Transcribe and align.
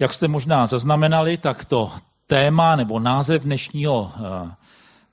Jak 0.00 0.12
jste 0.12 0.28
možná 0.28 0.66
zaznamenali, 0.66 1.36
tak 1.36 1.64
to 1.64 1.92
téma 2.26 2.76
nebo 2.76 3.00
název 3.00 3.42
dnešního 3.42 4.12
eh, 4.16 4.50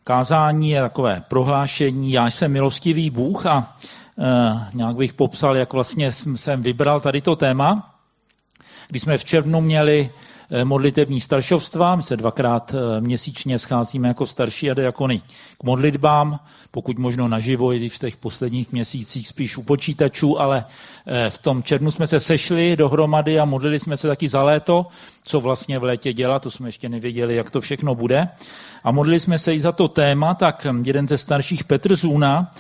kázání 0.04 0.70
je 0.70 0.82
takové 0.82 1.22
prohlášení 1.28 2.12
Já 2.12 2.26
jsem 2.26 2.52
milostivý 2.52 3.10
Bůh 3.10 3.46
a 3.46 3.76
eh, 4.20 4.68
nějak 4.74 4.96
bych 4.96 5.14
popsal, 5.14 5.58
jak 5.58 5.74
vlastně 5.74 6.12
jsem 6.12 6.64
vybral 6.64 7.00
tady 7.00 7.22
to 7.22 7.36
téma. 7.36 7.96
Když 8.88 9.02
jsme 9.02 9.18
v 9.18 9.26
červnu 9.26 9.62
měli 9.62 10.10
modlitební 10.64 11.22
staršovstva. 11.22 11.96
My 11.96 12.04
se 12.04 12.18
dvakrát 12.18 12.74
eh, 12.74 13.02
měsíčně 13.02 13.60
scházíme 13.60 14.08
jako 14.08 14.26
starší 14.26 14.72
a 14.72 14.74
diakony 14.74 15.20
k 15.58 15.64
modlitbám, 15.64 16.40
pokud 16.72 16.98
možno 16.98 17.28
naživo, 17.28 17.74
i 17.74 17.90
v 17.90 18.00
těch 18.00 18.18
posledních 18.18 18.72
měsících 18.72 19.28
spíš 19.28 19.58
u 19.58 19.64
počítačů, 19.64 20.40
ale 20.42 20.66
eh, 21.06 21.30
v 21.30 21.38
tom 21.38 21.64
červnu 21.64 21.92
jsme 21.92 22.08
se 22.08 22.20
sešli 22.20 22.76
dohromady 22.76 23.40
a 23.40 23.46
modlili 23.46 23.80
jsme 23.80 23.98
se 23.98 24.08
taky 24.08 24.28
za 24.28 24.44
léto, 24.44 24.86
co 25.24 25.42
vlastně 25.42 25.80
v 25.80 25.84
létě 25.84 26.14
dělat, 26.14 26.44
to 26.44 26.52
jsme 26.52 26.68
ještě 26.68 26.90
nevěděli, 26.90 27.36
jak 27.36 27.52
to 27.52 27.62
všechno 27.62 27.96
bude. 27.96 28.26
A 28.84 28.92
modlili 28.92 29.20
jsme 29.20 29.40
se 29.40 29.56
i 29.56 29.60
za 29.60 29.72
to 29.72 29.88
téma, 29.88 30.34
tak 30.34 30.68
jeden 30.84 31.08
ze 31.08 31.18
starších 31.18 31.64
Petr 31.64 31.96
Zůna 31.96 32.52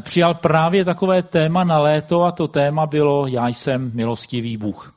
přijal 0.00 0.34
právě 0.34 0.84
takové 0.84 1.22
téma 1.22 1.64
na 1.64 1.78
léto 1.78 2.22
a 2.22 2.32
to 2.32 2.48
téma 2.48 2.86
bylo 2.86 3.26
Já 3.26 3.48
jsem 3.48 3.90
milostivý 3.94 4.56
Bůh. 4.56 4.94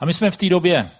A 0.00 0.06
my 0.06 0.14
jsme 0.14 0.30
v 0.30 0.36
té 0.36 0.48
době 0.48 0.90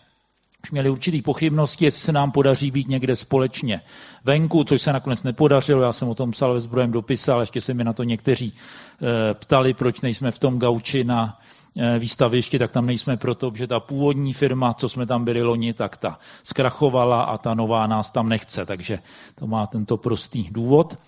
už 0.65 0.71
měli 0.71 0.91
určitý 0.91 1.23
pochybnosti, 1.23 1.85
jestli 1.85 2.01
se 2.01 2.13
nám 2.13 2.31
podaří 2.31 2.71
být 2.71 2.89
někde 2.89 3.17
společně 3.17 3.81
venku, 4.25 4.65
což 4.65 4.83
se 4.83 4.93
nakonec 4.93 5.23
nepodařilo. 5.23 5.83
Já 5.83 5.93
jsem 5.93 6.09
o 6.09 6.15
tom 6.15 6.31
psal 6.31 6.55
ve 6.55 6.61
zbrojem 6.61 6.91
dopise, 6.91 7.33
ale 7.33 7.43
ještě 7.43 7.61
se 7.61 7.75
mi 7.75 7.85
na 7.85 7.93
to 7.93 8.03
někteří 8.03 8.53
e, 8.53 9.35
ptali, 9.35 9.75
proč 9.75 10.01
nejsme 10.01 10.31
v 10.31 10.39
tom 10.39 10.59
gauči 10.59 11.05
na 11.05 11.39
e, 11.79 11.99
výstavišti, 11.99 12.59
tak 12.59 12.71
tam 12.71 12.87
nejsme 12.87 13.17
proto, 13.17 13.53
že 13.55 13.67
ta 13.67 13.81
původní 13.81 14.33
firma, 14.33 14.75
co 14.75 14.89
jsme 14.89 15.07
tam 15.07 15.25
byli 15.25 15.43
loni, 15.43 15.73
tak 15.73 15.97
ta 15.97 16.19
zkrachovala 16.43 17.23
a 17.23 17.39
ta 17.39 17.55
nová 17.55 17.87
nás 17.87 18.11
tam 18.11 18.29
nechce. 18.29 18.67
Takže 18.67 18.99
to 19.35 19.47
má 19.47 19.67
tento 19.67 19.97
prostý 19.97 20.49
důvod. 20.51 20.99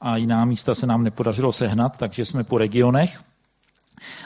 A 0.00 0.16
jiná 0.16 0.44
místa 0.44 0.74
se 0.74 0.86
nám 0.86 1.04
nepodařilo 1.04 1.52
sehnat, 1.52 1.98
takže 1.98 2.24
jsme 2.24 2.44
po 2.44 2.58
regionech. 2.58 3.20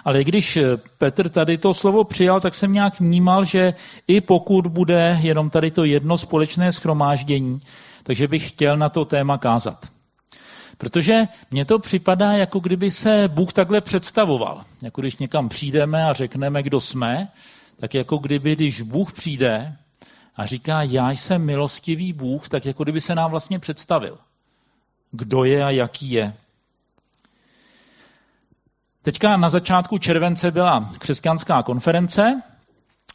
Ale 0.05 0.25
když 0.25 0.56
eh, 0.56 0.77
Petr 0.98 1.28
tady 1.28 1.58
to 1.58 1.75
slovo 1.75 2.05
přijal, 2.05 2.41
tak 2.41 2.55
jsem 2.55 2.72
nějak 2.72 3.00
vnímal, 3.00 3.44
že 3.44 3.75
i 4.06 4.20
pokud 4.20 4.67
bude 4.67 5.19
jenom 5.22 5.50
tady 5.50 5.70
to 5.70 5.84
jedno 5.84 6.19
společné 6.19 6.72
schromáždění, 6.72 7.61
takže 8.02 8.28
bych 8.28 8.48
chtěl 8.48 8.77
na 8.77 8.89
to 8.89 9.05
téma 9.05 9.39
kázat. 9.39 9.86
Protože 10.78 11.28
mně 11.50 11.64
to 11.64 11.78
připadá, 11.78 12.33
jako 12.33 12.61
kdyby 12.61 12.91
se 12.91 13.28
Bůh 13.28 13.52
takhle 13.52 13.80
představoval. 13.80 14.62
Jako 14.83 15.00
když 15.00 15.17
někam 15.17 15.48
přijdeme 15.48 16.05
a 16.05 16.12
řekneme, 16.12 16.62
kdo 16.62 16.80
jsme, 16.80 17.28
tak 17.80 17.95
jako 17.95 18.19
kdyby, 18.19 18.56
když 18.56 18.80
Bůh 18.80 19.12
přijde 19.12 19.77
a 20.36 20.47
říká, 20.47 20.83
já 20.83 21.11
jsem 21.11 21.45
milostivý 21.45 22.12
Bůh, 22.12 22.48
tak 22.48 22.67
jako 22.67 22.83
kdyby 22.83 23.00
se 23.00 23.14
nám 23.14 23.30
vlastně 23.30 23.58
představil. 23.58 24.19
Kdo 25.11 25.45
je 25.45 25.64
a 25.64 25.70
jaký 25.70 26.11
je. 26.11 26.34
Teďka 29.05 29.37
na 29.37 29.49
začátku 29.49 29.99
července 29.99 30.51
byla 30.51 30.91
křesťanská 30.99 31.63
konference, 31.63 32.43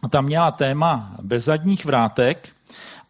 tam 0.10 0.26
měla 0.26 0.52
téma 0.52 1.16
bez 1.22 1.44
zadních 1.44 1.86
vrátek 1.86 2.50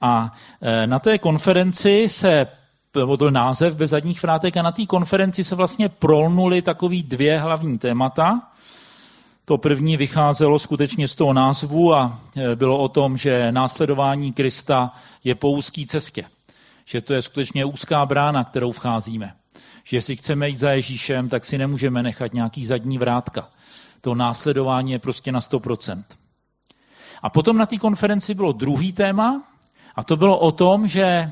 a 0.01 0.33
e, 0.61 0.87
na 0.87 0.99
té 0.99 1.17
konferenci 1.17 2.09
se 2.09 2.47
byl 2.93 3.31
název 3.31 3.75
bez 3.75 3.89
zadních 3.89 4.23
vrátek 4.23 4.57
a 4.57 4.61
na 4.61 4.71
té 4.71 4.85
konferenci 4.85 5.43
se 5.43 5.55
vlastně 5.55 5.89
prolnuly 5.89 6.61
takový 6.61 7.03
dvě 7.03 7.39
hlavní 7.39 7.77
témata. 7.77 8.41
To 9.45 9.57
první 9.57 9.97
vycházelo 9.97 10.59
skutečně 10.59 11.07
z 11.07 11.15
toho 11.15 11.33
názvu 11.33 11.93
a 11.93 12.19
e, 12.37 12.55
bylo 12.55 12.77
o 12.77 12.87
tom, 12.87 13.17
že 13.17 13.51
následování 13.51 14.33
Krista 14.33 14.93
je 15.23 15.35
po 15.35 15.51
úzký 15.51 15.85
cestě. 15.85 16.25
Že 16.85 17.01
to 17.01 17.13
je 17.13 17.21
skutečně 17.21 17.65
úzká 17.65 18.05
brána, 18.05 18.43
kterou 18.43 18.71
vcházíme 18.71 19.33
že 19.89 19.97
jestli 19.97 20.15
chceme 20.15 20.49
jít 20.49 20.57
za 20.57 20.71
Ježíšem, 20.71 21.29
tak 21.29 21.45
si 21.45 21.57
nemůžeme 21.57 22.03
nechat 22.03 22.33
nějaký 22.33 22.65
zadní 22.65 22.97
vrátka. 22.97 23.49
To 24.01 24.15
následování 24.15 24.91
je 24.91 24.99
prostě 24.99 25.31
na 25.31 25.39
100%. 25.39 26.03
A 27.21 27.29
potom 27.29 27.57
na 27.57 27.65
té 27.65 27.77
konferenci 27.77 28.33
bylo 28.33 28.51
druhý 28.51 28.93
téma 28.93 29.43
a 29.95 30.03
to 30.03 30.17
bylo 30.17 30.39
o 30.39 30.51
tom, 30.51 30.87
že 30.87 31.31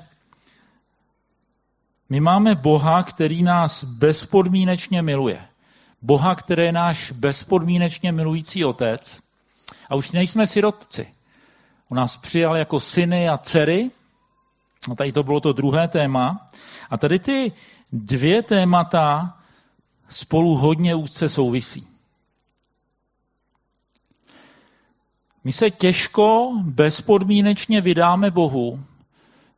my 2.10 2.20
máme 2.20 2.56
Boha, 2.56 3.04
který 3.04 3.44
nás 3.44 3.84
bezpodmínečně 3.84 5.02
miluje. 5.02 5.46
Boha, 6.02 6.36
který 6.36 6.64
je 6.64 6.72
náš 6.72 7.12
bezpodmínečně 7.12 8.12
milující 8.12 8.66
otec. 8.66 9.20
A 9.90 9.96
už 9.96 10.12
nejsme 10.12 10.48
sirotci. 10.48 11.14
On 11.90 11.98
nás 11.98 12.18
přijal 12.18 12.58
jako 12.58 12.80
syny 12.80 13.30
a 13.30 13.38
dcery. 13.38 13.92
A 14.92 14.96
tady 14.96 15.12
to 15.12 15.24
bylo 15.24 15.40
to 15.40 15.54
druhé 15.54 15.88
téma. 15.88 16.48
A 16.90 16.98
tady 16.98 17.20
ty 17.20 17.52
dvě 17.92 18.44
témata 18.44 19.38
spolu 20.10 20.56
hodně 20.56 20.96
úzce 20.96 21.30
souvisí. 21.30 21.88
My 25.44 25.54
se 25.54 25.72
těžko, 25.72 26.54
bezpodmínečně 26.64 27.82
vydáme 27.82 28.32
Bohu, 28.32 28.84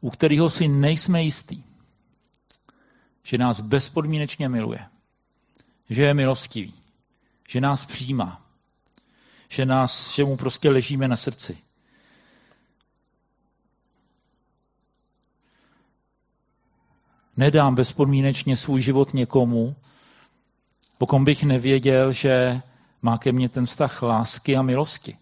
u 0.01 0.09
kterého 0.09 0.49
si 0.49 0.67
nejsme 0.67 1.23
jistý, 1.23 1.63
že 3.23 3.37
nás 3.37 3.61
bezpodmínečně 3.61 4.49
miluje, 4.49 4.85
že 5.89 6.03
je 6.03 6.13
milostivý, 6.13 6.73
že 7.47 7.61
nás 7.61 7.85
přijímá, 7.85 8.45
že, 9.47 9.65
nás, 9.65 10.15
že 10.15 10.25
mu 10.25 10.37
prostě 10.37 10.69
ležíme 10.69 11.07
na 11.07 11.15
srdci. 11.15 11.57
Nedám 17.39 17.75
bezpodmínečně 17.75 18.57
svůj 18.57 18.81
život 18.81 19.13
někomu, 19.13 19.75
pokud 20.97 21.19
bych 21.19 21.43
nevěděl, 21.43 22.11
že 22.11 22.61
má 23.01 23.17
ke 23.17 23.31
mně 23.31 23.49
ten 23.49 23.65
vztah 23.65 24.01
lásky 24.01 24.57
a 24.57 24.61
milosti. 24.61 25.15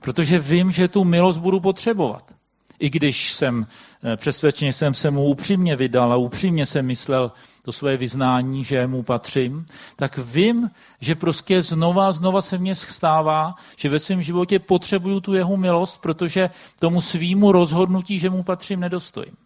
Protože 0.00 0.38
vím, 0.38 0.70
že 0.70 0.88
tu 0.88 1.04
milost 1.04 1.40
budu 1.40 1.60
potřebovat. 1.60 2.36
I 2.78 2.90
když 2.90 3.32
jsem 3.32 3.66
eh, 4.04 4.16
přesvědčený, 4.16 4.72
jsem 4.72 4.94
se 4.94 5.10
mu 5.10 5.24
upřímně 5.24 5.76
vydal 5.76 6.12
a 6.12 6.16
upřímně 6.16 6.66
jsem 6.66 6.86
myslel 6.86 7.32
to 7.62 7.72
svoje 7.72 7.96
vyznání, 7.96 8.64
že 8.64 8.86
mu 8.86 9.02
patřím, 9.02 9.66
tak 9.96 10.18
vím, 10.18 10.70
že 11.00 11.14
prostě 11.14 11.62
znova 11.62 12.08
a 12.08 12.12
znova 12.12 12.42
se 12.42 12.58
mně 12.58 12.74
stává, 12.74 13.54
že 13.76 13.88
ve 13.88 13.98
svém 13.98 14.22
životě 14.22 14.58
potřebuju 14.58 15.20
tu 15.20 15.34
jeho 15.34 15.56
milost, 15.56 16.00
protože 16.00 16.50
tomu 16.78 17.00
svýmu 17.00 17.52
rozhodnutí, 17.52 18.18
že 18.18 18.30
mu 18.30 18.42
patřím, 18.42 18.80
nedostojím. 18.80 19.45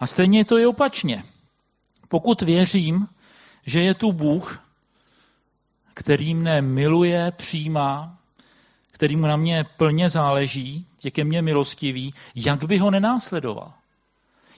A 0.00 0.06
stejně 0.06 0.38
je 0.38 0.44
to 0.44 0.58
i 0.58 0.66
opačně. 0.66 1.24
Pokud 2.08 2.42
věřím, 2.42 3.08
že 3.66 3.80
je 3.82 3.94
tu 3.94 4.12
Bůh, 4.12 4.62
který 5.94 6.34
mne 6.34 6.62
miluje, 6.62 7.32
přijímá, 7.36 8.18
který 8.90 9.16
mu 9.16 9.26
na 9.26 9.36
mě 9.36 9.64
plně 9.76 10.10
záleží, 10.10 10.86
je 11.04 11.10
ke 11.10 11.24
mně 11.24 11.42
milostivý, 11.42 12.14
jak 12.34 12.64
by 12.64 12.78
ho 12.78 12.90
nenásledoval? 12.90 13.72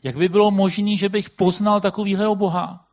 Jak 0.03 0.17
by 0.17 0.29
bylo 0.29 0.51
možné, 0.51 0.97
že 0.97 1.09
bych 1.09 1.31
poznal 1.31 1.81
takovýhleho 1.81 2.37
Boha? 2.37 2.85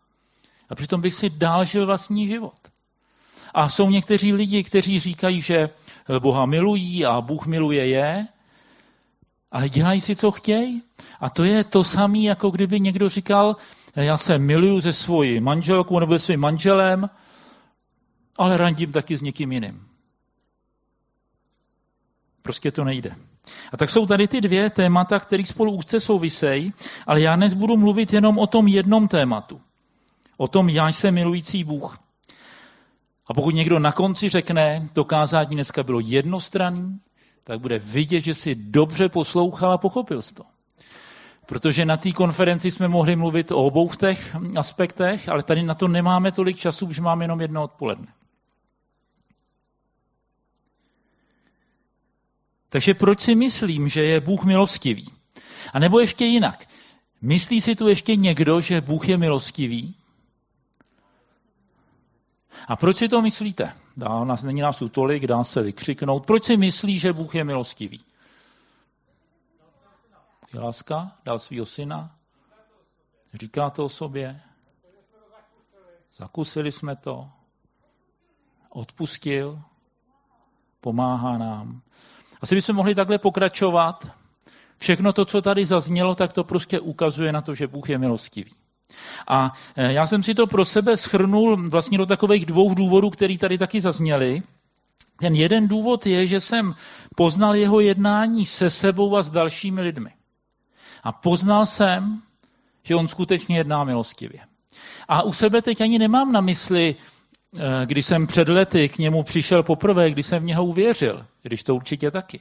A 0.69 0.75
přitom 0.75 1.01
bych 1.01 1.13
si 1.13 1.29
dál 1.29 1.65
žil 1.65 1.85
vlastní 1.85 2.27
život. 2.27 2.59
A 3.53 3.69
jsou 3.69 3.89
někteří 3.89 4.33
lidi, 4.33 4.63
kteří 4.63 4.99
říkají, 4.99 5.41
že 5.41 5.69
Boha 6.19 6.45
milují 6.45 7.05
a 7.05 7.21
Bůh 7.21 7.45
miluje 7.45 7.87
je, 7.87 8.27
ale 9.51 9.69
dělají 9.69 10.01
si, 10.01 10.15
co 10.15 10.31
chtějí. 10.31 10.83
A 11.19 11.29
to 11.29 11.43
je 11.43 11.63
to 11.63 11.83
samé, 11.83 12.17
jako 12.17 12.49
kdyby 12.49 12.79
někdo 12.79 13.09
říkal, 13.09 13.55
já 13.95 14.17
se 14.17 14.37
miluju 14.37 14.81
se 14.81 14.93
svojí 14.93 15.39
manželkou 15.39 15.99
nebo 15.99 16.19
se 16.19 16.25
svým 16.25 16.39
manželem, 16.39 17.09
ale 18.37 18.57
randím 18.57 18.91
taky 18.91 19.17
s 19.17 19.21
někým 19.21 19.51
jiným. 19.51 19.87
Prostě 22.41 22.71
to 22.71 22.83
nejde. 22.83 23.15
A 23.71 23.77
tak 23.77 23.89
jsou 23.89 24.05
tady 24.05 24.27
ty 24.27 24.41
dvě 24.41 24.69
témata, 24.69 25.19
které 25.19 25.45
spolu 25.45 25.71
úzce 25.71 25.99
souvisejí, 25.99 26.73
ale 27.07 27.21
já 27.21 27.35
dnes 27.35 27.53
budu 27.53 27.77
mluvit 27.77 28.13
jenom 28.13 28.39
o 28.39 28.47
tom 28.47 28.67
jednom 28.67 29.07
tématu. 29.07 29.61
O 30.37 30.47
tom, 30.47 30.69
já 30.69 30.87
jsem 30.87 31.13
milující 31.13 31.63
Bůh. 31.63 31.99
A 33.27 33.33
pokud 33.33 33.55
někdo 33.55 33.79
na 33.79 33.91
konci 33.91 34.29
řekne, 34.29 34.89
to 34.93 35.05
kázání 35.05 35.49
dneska 35.49 35.83
bylo 35.83 35.99
jednostranný, 35.99 36.99
tak 37.49 37.59
bude 37.59 37.79
vidět, 37.79 38.21
že 38.21 38.33
si 38.33 38.55
dobře 38.55 39.09
poslouchal 39.09 39.71
a 39.71 39.77
pochopil 39.77 40.21
jsi 40.21 40.33
to. 40.33 40.43
Protože 41.45 41.85
na 41.85 41.97
té 41.97 42.11
konferenci 42.11 42.71
jsme 42.71 42.87
mohli 42.87 43.15
mluvit 43.15 43.51
o 43.51 43.63
obou 43.63 43.89
těch 43.89 44.35
aspektech, 44.57 45.29
ale 45.29 45.43
tady 45.43 45.63
na 45.63 45.73
to 45.73 45.87
nemáme 45.87 46.31
tolik 46.31 46.57
času, 46.57 46.91
že 46.93 47.01
máme 47.01 47.23
jenom 47.23 47.41
jedno 47.41 47.63
odpoledne. 47.63 48.07
Takže 52.69 52.93
proč 52.93 53.19
si 53.19 53.35
myslím, 53.35 53.87
že 53.87 54.03
je 54.03 54.21
Bůh 54.21 54.43
milostivý? 54.43 55.09
A 55.73 55.79
nebo 55.79 55.99
ještě 55.99 56.25
jinak. 56.25 56.69
Myslí 57.21 57.61
si 57.61 57.75
tu 57.75 57.87
ještě 57.87 58.15
někdo, 58.15 58.61
že 58.61 58.81
Bůh 58.81 59.09
je 59.09 59.17
milostivý? 59.17 59.95
A 62.67 62.75
proč 62.75 62.97
si 62.97 63.09
to 63.09 63.21
myslíte? 63.21 63.73
Dá 63.99 64.23
nás, 64.23 64.43
není 64.43 64.61
nás 64.61 64.77
tu 64.77 64.89
tolik, 64.89 65.27
dá 65.27 65.43
se 65.43 65.61
vykřiknout. 65.61 66.25
Proč 66.25 66.43
si 66.43 66.57
myslí, 66.57 66.99
že 66.99 67.13
Bůh 67.13 67.35
je 67.35 67.43
milostivý? 67.43 68.01
Je 70.53 70.59
láska? 70.59 71.11
Dal 71.25 71.39
svého 71.39 71.65
syna? 71.65 72.15
Říká 73.33 73.69
to 73.69 73.85
o 73.85 73.89
sobě? 73.89 74.41
Zakusili 76.13 76.71
jsme 76.71 76.95
to? 76.95 77.29
Odpustil? 78.69 79.61
Pomáhá 80.81 81.37
nám? 81.37 81.81
Asi 82.41 82.55
bychom 82.55 82.75
mohli 82.75 82.95
takhle 82.95 83.17
pokračovat. 83.17 84.11
Všechno 84.77 85.13
to, 85.13 85.25
co 85.25 85.41
tady 85.41 85.65
zaznělo, 85.65 86.15
tak 86.15 86.33
to 86.33 86.43
prostě 86.43 86.79
ukazuje 86.79 87.31
na 87.31 87.41
to, 87.41 87.55
že 87.55 87.67
Bůh 87.67 87.89
je 87.89 87.97
milostivý. 87.97 88.51
A 89.27 89.53
e, 89.75 89.93
já 89.93 90.07
jsem 90.07 90.23
si 90.23 90.35
to 90.35 90.47
pro 90.47 90.65
sebe 90.65 90.97
schrnul 90.97 91.69
vlastně 91.69 91.97
do 91.97 92.05
takových 92.05 92.45
dvou 92.45 92.73
důvodů, 92.73 93.09
které 93.09 93.37
tady 93.37 93.57
taky 93.57 93.81
zazněly. 93.81 94.43
Ten 95.19 95.35
jeden 95.35 95.67
důvod 95.67 96.05
je, 96.05 96.25
že 96.25 96.39
jsem 96.39 96.75
poznal 97.15 97.55
jeho 97.55 97.79
jednání 97.79 98.45
se 98.45 98.69
sebou 98.69 99.17
a 99.17 99.21
s 99.21 99.29
dalšími 99.29 99.81
lidmi. 99.81 100.09
A 101.03 101.11
poznal 101.11 101.65
jsem, 101.65 102.21
že 102.83 102.95
on 102.95 103.07
skutečně 103.07 103.57
jedná 103.57 103.83
milostivě. 103.83 104.39
A 105.07 105.21
u 105.21 105.33
sebe 105.33 105.61
teď 105.61 105.81
ani 105.81 105.99
nemám 105.99 106.31
na 106.31 106.41
mysli, 106.41 106.95
e, 107.57 107.85
když 107.85 108.05
jsem 108.05 108.27
před 108.27 108.49
lety 108.49 108.89
k 108.89 108.97
němu 108.97 109.23
přišel 109.23 109.63
poprvé, 109.63 110.11
když 110.11 110.25
jsem 110.25 110.43
v 110.43 110.45
něho 110.45 110.65
uvěřil, 110.65 111.25
když 111.41 111.63
to 111.63 111.75
určitě 111.75 112.11
taky. 112.11 112.39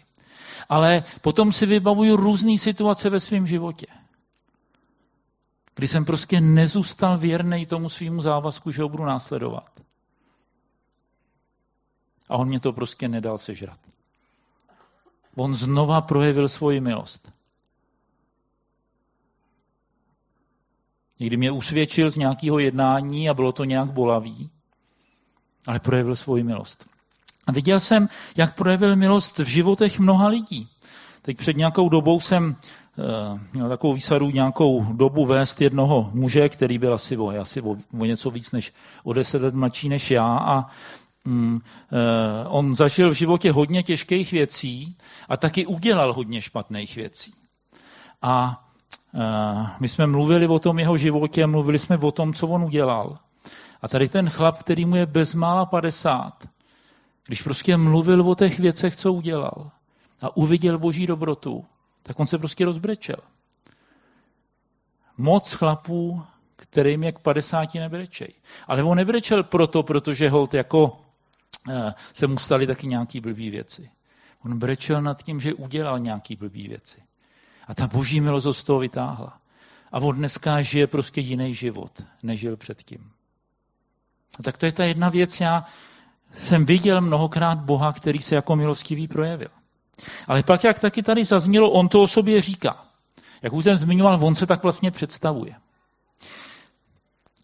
Ale 0.68 1.04
potom 1.20 1.52
si 1.52 1.66
vybavuju 1.66 2.16
různé 2.16 2.58
situace 2.58 3.10
ve 3.10 3.20
svém 3.20 3.46
životě 3.46 3.86
kdy 5.78 5.88
jsem 5.88 6.04
prostě 6.04 6.40
nezůstal 6.40 7.18
věrný 7.18 7.66
tomu 7.66 7.88
svýmu 7.88 8.22
závazku, 8.22 8.70
že 8.70 8.82
ho 8.82 8.88
budu 8.88 9.04
následovat. 9.04 9.80
A 12.28 12.36
on 12.36 12.48
mě 12.48 12.60
to 12.60 12.72
prostě 12.72 13.08
nedal 13.08 13.38
sežrat. 13.38 13.78
On 15.34 15.54
znova 15.54 16.00
projevil 16.00 16.48
svoji 16.48 16.80
milost. 16.80 17.32
Někdy 21.20 21.36
mě 21.36 21.50
usvědčil 21.50 22.10
z 22.10 22.16
nějakého 22.16 22.58
jednání 22.58 23.30
a 23.30 23.34
bylo 23.34 23.52
to 23.52 23.64
nějak 23.64 23.90
bolavý, 23.90 24.50
ale 25.66 25.80
projevil 25.80 26.16
svoji 26.16 26.42
milost. 26.42 26.88
A 27.46 27.52
viděl 27.52 27.80
jsem, 27.80 28.08
jak 28.36 28.54
projevil 28.54 28.96
milost 28.96 29.38
v 29.38 29.46
životech 29.46 29.98
mnoha 29.98 30.28
lidí. 30.28 30.68
Teď 31.22 31.36
před 31.36 31.56
nějakou 31.56 31.88
dobou 31.88 32.20
jsem 32.20 32.56
měl 33.52 33.68
takovou 33.68 33.92
výsadu 33.92 34.30
nějakou 34.30 34.84
dobu 34.92 35.26
vést 35.26 35.60
jednoho 35.60 36.10
muže, 36.12 36.48
který 36.48 36.78
byl 36.78 36.94
asi 36.94 37.16
o, 37.16 37.40
asi 37.40 37.60
o, 37.60 37.76
o 37.98 38.04
něco 38.04 38.30
víc 38.30 38.52
než 38.52 38.72
o 39.04 39.12
deset 39.12 39.42
let 39.42 39.54
mladší 39.54 39.88
než 39.88 40.10
já 40.10 40.38
a 40.38 40.66
mm, 41.24 41.60
eh, 41.92 42.48
on 42.48 42.74
zažil 42.74 43.10
v 43.10 43.14
životě 43.14 43.52
hodně 43.52 43.82
těžkých 43.82 44.32
věcí 44.32 44.96
a 45.28 45.36
taky 45.36 45.66
udělal 45.66 46.12
hodně 46.12 46.42
špatných 46.42 46.96
věcí. 46.96 47.32
A 48.22 48.64
eh, 49.14 49.66
my 49.80 49.88
jsme 49.88 50.06
mluvili 50.06 50.46
o 50.46 50.58
tom 50.58 50.78
jeho 50.78 50.96
životě, 50.96 51.46
mluvili 51.46 51.78
jsme 51.78 51.98
o 51.98 52.10
tom, 52.10 52.32
co 52.32 52.48
on 52.48 52.64
udělal. 52.64 53.18
A 53.82 53.88
tady 53.88 54.08
ten 54.08 54.30
chlap, 54.30 54.58
který 54.58 54.84
mu 54.84 54.96
je 54.96 55.06
bezmála 55.06 55.66
50, 55.66 56.48
když 57.26 57.42
prostě 57.42 57.76
mluvil 57.76 58.30
o 58.30 58.34
těch 58.34 58.58
věcech, 58.58 58.96
co 58.96 59.12
udělal 59.12 59.70
a 60.22 60.36
uviděl 60.36 60.78
boží 60.78 61.06
dobrotu, 61.06 61.64
tak 62.08 62.20
on 62.20 62.26
se 62.26 62.38
prostě 62.38 62.64
rozbrečel. 62.64 63.16
Moc 65.16 65.52
chlapů, 65.52 66.22
kterým 66.56 67.04
jak 67.04 67.18
50 67.18 67.74
nebrečej. 67.74 68.34
Ale 68.66 68.82
on 68.82 68.96
nebrečel 68.96 69.42
proto, 69.42 69.82
protože 69.82 70.30
hold 70.30 70.54
jako 70.54 71.00
eh, 71.70 71.94
se 72.12 72.26
mu 72.26 72.38
staly 72.38 72.66
taky 72.66 72.86
nějaký 72.86 73.20
blbý 73.20 73.50
věci. 73.50 73.90
On 74.44 74.58
brečel 74.58 75.02
nad 75.02 75.22
tím, 75.22 75.40
že 75.40 75.54
udělal 75.54 75.98
nějaký 75.98 76.36
blbý 76.36 76.68
věci. 76.68 77.02
A 77.66 77.74
ta 77.74 77.86
boží 77.86 78.20
milost 78.20 78.58
z 78.58 78.64
toho 78.64 78.78
vytáhla. 78.78 79.40
A 79.92 79.98
on 79.98 80.16
dneska 80.16 80.62
žije 80.62 80.86
prostě 80.86 81.20
jiný 81.20 81.54
život, 81.54 82.02
než 82.22 82.40
žil 82.40 82.56
předtím. 82.56 83.12
A 84.38 84.42
tak 84.42 84.58
to 84.58 84.66
je 84.66 84.72
ta 84.72 84.84
jedna 84.84 85.08
věc. 85.08 85.40
Já 85.40 85.64
jsem 86.32 86.64
viděl 86.64 87.00
mnohokrát 87.00 87.58
Boha, 87.58 87.92
který 87.92 88.18
se 88.18 88.34
jako 88.34 88.56
milostivý 88.56 89.08
projevil. 89.08 89.57
Ale 90.26 90.42
pak, 90.42 90.64
jak 90.64 90.78
taky 90.78 91.02
tady 91.02 91.24
zaznělo, 91.24 91.70
on 91.70 91.88
to 91.88 92.02
o 92.02 92.06
sobě 92.06 92.40
říká. 92.40 92.84
Jak 93.42 93.52
už 93.52 93.64
jsem 93.64 93.76
zmiňoval, 93.76 94.18
on 94.22 94.34
se 94.34 94.46
tak 94.46 94.62
vlastně 94.62 94.90
představuje. 94.90 95.54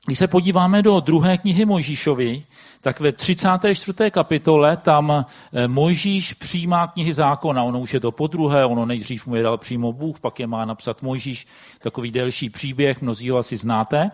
Když 0.07 0.19
se 0.19 0.29
podíváme 0.29 0.83
do 0.83 1.01
druhé 1.01 1.39
knihy 1.39 1.65
Mojžíšovi, 1.65 2.45
tak 2.81 3.01
ve 3.01 3.13
34. 3.13 4.11
kapitole 4.11 4.77
tam 4.77 5.11
eh, 5.53 5.69
Mojžíš 5.69 6.35
přijímá 6.35 6.87
knihy 6.87 7.13
zákona. 7.13 7.63
Ono 7.63 7.81
už 7.81 7.95
je 7.95 8.01
to 8.01 8.13
po 8.13 8.27
druhé, 8.27 8.65
ono 8.65 8.87
nejdřív 8.87 9.27
mu 9.27 9.35
je 9.35 9.43
dal 9.43 9.59
přímo 9.59 9.93
Bůh, 9.93 10.21
pak 10.21 10.41
je 10.41 10.47
má 10.47 10.65
napsat 10.65 11.03
Mojžíš, 11.03 11.47
takový 11.79 12.11
delší 12.11 12.51
příběh, 12.51 13.03
mnozí 13.03 13.31
ho 13.31 13.39
asi 13.39 13.57
znáte. 13.57 14.11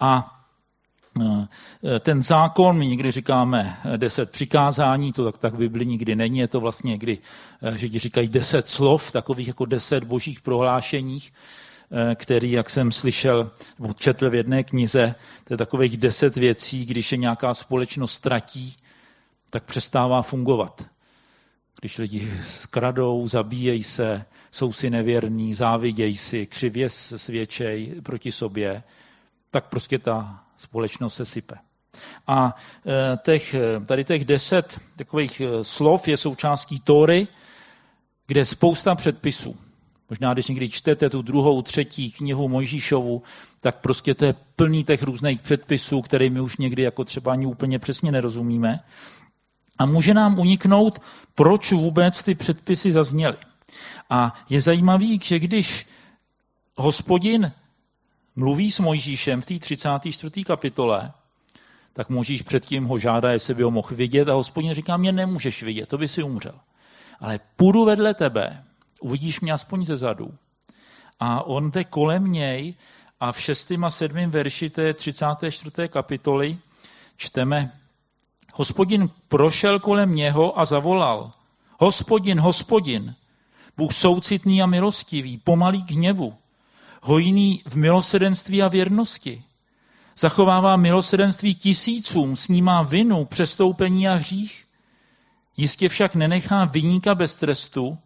A 0.00 0.34
ten 2.00 2.22
zákon, 2.22 2.78
my 2.78 2.86
někdy 2.86 3.10
říkáme 3.10 3.76
deset 3.96 4.30
přikázání, 4.30 5.12
to 5.12 5.24
tak, 5.24 5.38
tak 5.38 5.54
v 5.54 5.58
Bibli 5.58 5.86
nikdy 5.86 6.16
není, 6.16 6.38
je 6.38 6.48
to 6.48 6.60
vlastně 6.60 6.90
někdy, 6.90 7.18
eh, 7.62 7.78
že 7.78 7.98
říkají 7.98 8.28
deset 8.28 8.68
slov, 8.68 9.12
takových 9.12 9.48
jako 9.48 9.64
deset 9.64 10.04
božích 10.04 10.40
prohlášeních, 10.40 11.32
eh, 11.90 12.14
který, 12.14 12.50
jak 12.50 12.70
jsem 12.70 12.92
slyšel, 12.92 13.50
četl 13.96 14.30
v 14.30 14.34
jedné 14.34 14.64
knize, 14.64 15.14
to 15.44 15.54
je 15.54 15.58
takových 15.58 15.96
deset 15.96 16.36
věcí, 16.36 16.86
když 16.86 17.12
je 17.12 17.18
nějaká 17.18 17.54
společnost 17.54 18.12
ztratí, 18.12 18.76
tak 19.50 19.64
přestává 19.64 20.22
fungovat. 20.22 20.86
Když 21.80 21.98
lidi 21.98 22.32
skradou, 22.42 23.28
zabíjejí 23.28 23.82
se, 23.84 24.24
jsou 24.50 24.72
si 24.72 24.90
nevěrní, 24.90 25.54
závidějí 25.54 26.16
si, 26.16 26.46
křivě 26.46 26.90
svědčej 26.90 27.94
proti 28.02 28.32
sobě, 28.32 28.82
tak 29.50 29.68
prostě 29.68 29.98
ta 29.98 30.43
společnost 30.56 31.14
se 31.14 31.24
sype. 31.24 31.54
A 32.26 32.56
e, 32.86 33.16
těch, 33.16 33.54
e, 33.54 33.80
tady 33.86 34.04
těch 34.04 34.24
deset 34.24 34.80
takových 34.96 35.40
e, 35.40 35.64
slov 35.64 36.08
je 36.08 36.16
součástí 36.16 36.80
Tóry, 36.80 37.28
kde 38.26 38.40
je 38.40 38.44
spousta 38.44 38.94
předpisů. 38.94 39.56
Možná, 40.10 40.32
když 40.32 40.48
někdy 40.48 40.68
čtete 40.68 41.10
tu 41.10 41.22
druhou, 41.22 41.62
třetí 41.62 42.12
knihu 42.12 42.48
Mojžíšovu, 42.48 43.22
tak 43.60 43.80
prostě 43.80 44.14
to 44.14 44.24
je 44.24 44.34
plný 44.56 44.84
těch 44.84 45.02
různých 45.02 45.42
předpisů, 45.42 46.02
které 46.02 46.30
my 46.30 46.40
už 46.40 46.56
někdy 46.56 46.82
jako 46.82 47.04
třeba 47.04 47.32
ani 47.32 47.46
úplně 47.46 47.78
přesně 47.78 48.12
nerozumíme. 48.12 48.80
A 49.78 49.86
může 49.86 50.14
nám 50.14 50.38
uniknout, 50.38 51.02
proč 51.34 51.72
vůbec 51.72 52.22
ty 52.22 52.34
předpisy 52.34 52.92
zazněly. 52.92 53.36
A 54.10 54.34
je 54.50 54.60
zajímavý, 54.60 55.20
že 55.22 55.38
když 55.38 55.86
hospodin 56.76 57.52
mluví 58.36 58.70
s 58.70 58.78
Mojžíšem 58.78 59.40
v 59.40 59.46
té 59.46 59.58
34. 59.58 60.44
kapitole, 60.44 61.12
tak 61.92 62.08
Mojžíš 62.08 62.42
předtím 62.42 62.84
ho 62.84 62.98
žádá, 62.98 63.32
jestli 63.32 63.54
by 63.54 63.62
ho 63.62 63.70
mohl 63.70 63.88
vidět 63.92 64.28
a 64.28 64.32
hospodin 64.32 64.74
říká, 64.74 64.96
mě 64.96 65.12
nemůžeš 65.12 65.62
vidět, 65.62 65.88
to 65.88 65.98
by 65.98 66.08
si 66.08 66.22
umřel. 66.22 66.60
Ale 67.20 67.40
půjdu 67.56 67.84
vedle 67.84 68.14
tebe, 68.14 68.64
uvidíš 69.00 69.40
mě 69.40 69.52
aspoň 69.52 69.84
ze 69.84 69.96
zadu. 69.96 70.34
A 71.20 71.46
on 71.46 71.70
jde 71.70 71.84
kolem 71.84 72.32
něj 72.32 72.74
a 73.20 73.32
v 73.32 73.40
6. 73.40 73.72
a 73.82 73.90
7. 73.90 74.30
verši 74.30 74.70
té 74.70 74.94
34. 74.94 75.88
kapitoly 75.88 76.58
čteme, 77.16 77.72
hospodin 78.54 79.10
prošel 79.28 79.80
kolem 79.80 80.14
něho 80.14 80.58
a 80.58 80.64
zavolal, 80.64 81.32
hospodin, 81.80 82.40
hospodin, 82.40 83.14
Bůh 83.76 83.92
soucitný 83.92 84.62
a 84.62 84.66
milostivý, 84.66 85.38
pomalý 85.38 85.82
k 85.82 85.90
hněvu, 85.90 86.34
hojný 87.04 87.62
v 87.66 87.76
milosedenství 87.76 88.62
a 88.62 88.68
věrnosti. 88.68 89.44
Zachovává 90.16 90.76
milosedenství 90.76 91.54
tisícům, 91.54 92.36
snímá 92.36 92.82
vinu, 92.82 93.24
přestoupení 93.24 94.08
a 94.08 94.14
hřích. 94.14 94.66
Jistě 95.56 95.88
však 95.88 96.14
nenechá 96.14 96.64
vyníka 96.64 97.14
bez 97.14 97.34
trestu, 97.34 97.98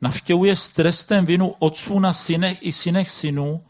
navštěvuje 0.00 0.56
s 0.56 0.68
trestem 0.68 1.26
vinu 1.26 1.54
otců 1.58 1.98
na 1.98 2.12
synech 2.12 2.58
i 2.62 2.72
synech 2.72 3.10
synů, 3.10 3.64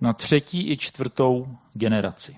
na 0.00 0.12
třetí 0.12 0.70
i 0.70 0.76
čtvrtou 0.76 1.56
generaci. 1.74 2.36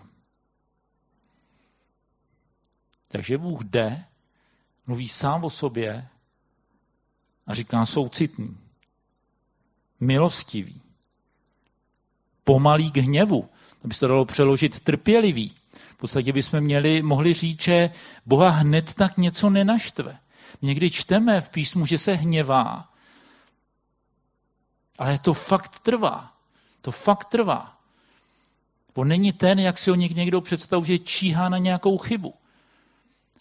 Takže 3.09 3.39
Bůh 3.39 3.65
jde, 3.65 4.05
mluví 4.87 5.09
sám 5.09 5.45
o 5.45 5.51
sobě 5.51 6.09
a 7.47 7.55
říká 7.55 7.87
soucitný, 7.87 8.57
milostivý, 10.01 10.82
pomalý 12.45 12.91
k 12.91 12.97
hněvu. 12.97 13.49
To 13.83 13.89
by 13.89 13.95
se 13.95 14.09
dalo 14.09 14.25
přeložit 14.25 14.81
trpělivý. 14.81 15.55
V 15.73 15.97
podstatě 15.97 16.33
bychom 16.33 16.61
měli, 16.61 17.03
mohli 17.03 17.35
říct, 17.35 17.63
že 17.63 17.91
Boha 18.27 18.49
hned 18.49 18.93
tak 18.93 19.19
něco 19.19 19.51
nenaštve. 19.51 20.19
Někdy 20.63 20.91
čteme 20.91 21.41
v 21.41 21.51
písmu, 21.51 21.87
že 21.87 21.99
se 21.99 22.13
hněvá, 22.15 22.89
ale 24.99 25.19
to 25.19 25.35
fakt 25.35 25.79
trvá. 25.79 26.33
To 26.81 26.91
fakt 26.91 27.25
trvá. 27.25 27.79
On 28.95 29.09
není 29.09 29.33
ten, 29.33 29.59
jak 29.59 29.79
si 29.79 29.91
ho 29.91 29.97
někdo 29.97 30.41
představuje, 30.41 30.87
že 30.87 30.99
číhá 30.99 31.49
na 31.49 31.59
nějakou 31.59 31.99
chybu. 31.99 32.35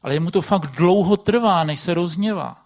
ale 0.03 0.13
jemu 0.13 0.31
to 0.31 0.41
fakt 0.41 0.65
dlouho 0.65 1.17
trvá, 1.17 1.63
než 1.63 1.79
se 1.79 1.93
rozněvá. 1.93 2.65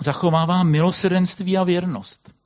Zachovává 0.00 0.62
milosrdenství 0.62 1.58
a 1.58 1.64
věrnost. 1.64 2.36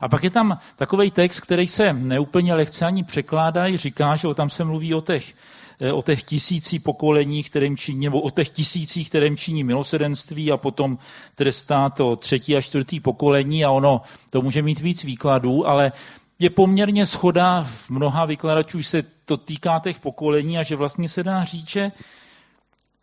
A 0.00 0.08
pak 0.08 0.24
je 0.24 0.30
tam 0.30 0.58
takový 0.76 1.10
text, 1.10 1.40
který 1.40 1.68
se 1.68 1.92
neúplně 1.92 2.54
lehce 2.54 2.86
ani 2.86 3.04
překládá, 3.04 3.76
říká, 3.76 4.16
že 4.16 4.34
tam 4.34 4.50
se 4.50 4.64
mluví 4.64 4.94
o 4.94 5.00
těch, 5.00 5.34
eh, 5.80 5.92
o 5.92 6.02
těch 6.02 6.22
tisící 6.22 6.78
pokolení, 6.78 7.42
kterým 7.42 7.76
činí, 7.76 8.04
nebo 8.04 8.20
o 8.20 8.30
těch 8.30 8.50
tisících, 8.50 9.08
kterým 9.08 9.36
činí 9.36 9.64
milosedenství 9.64 10.52
a 10.52 10.56
potom 10.56 10.98
trestá 11.34 11.90
to 11.90 12.16
třetí 12.16 12.56
a 12.56 12.60
čtvrtý 12.60 13.00
pokolení 13.00 13.64
a 13.64 13.70
ono 13.70 14.02
to 14.30 14.42
může 14.42 14.62
mít 14.62 14.80
víc 14.80 15.04
výkladů, 15.04 15.68
ale 15.68 15.92
je 16.38 16.50
poměrně 16.50 17.06
schoda 17.06 17.64
v 17.64 17.90
mnoha 17.90 18.24
vykladačů, 18.24 18.80
že 18.80 18.88
se 18.88 19.02
to 19.24 19.36
týká 19.36 19.80
těch 19.84 20.00
pokolení 20.00 20.58
a 20.58 20.62
že 20.62 20.76
vlastně 20.76 21.08
se 21.08 21.22
dá 21.22 21.44
říct, 21.44 21.68
že 21.68 21.92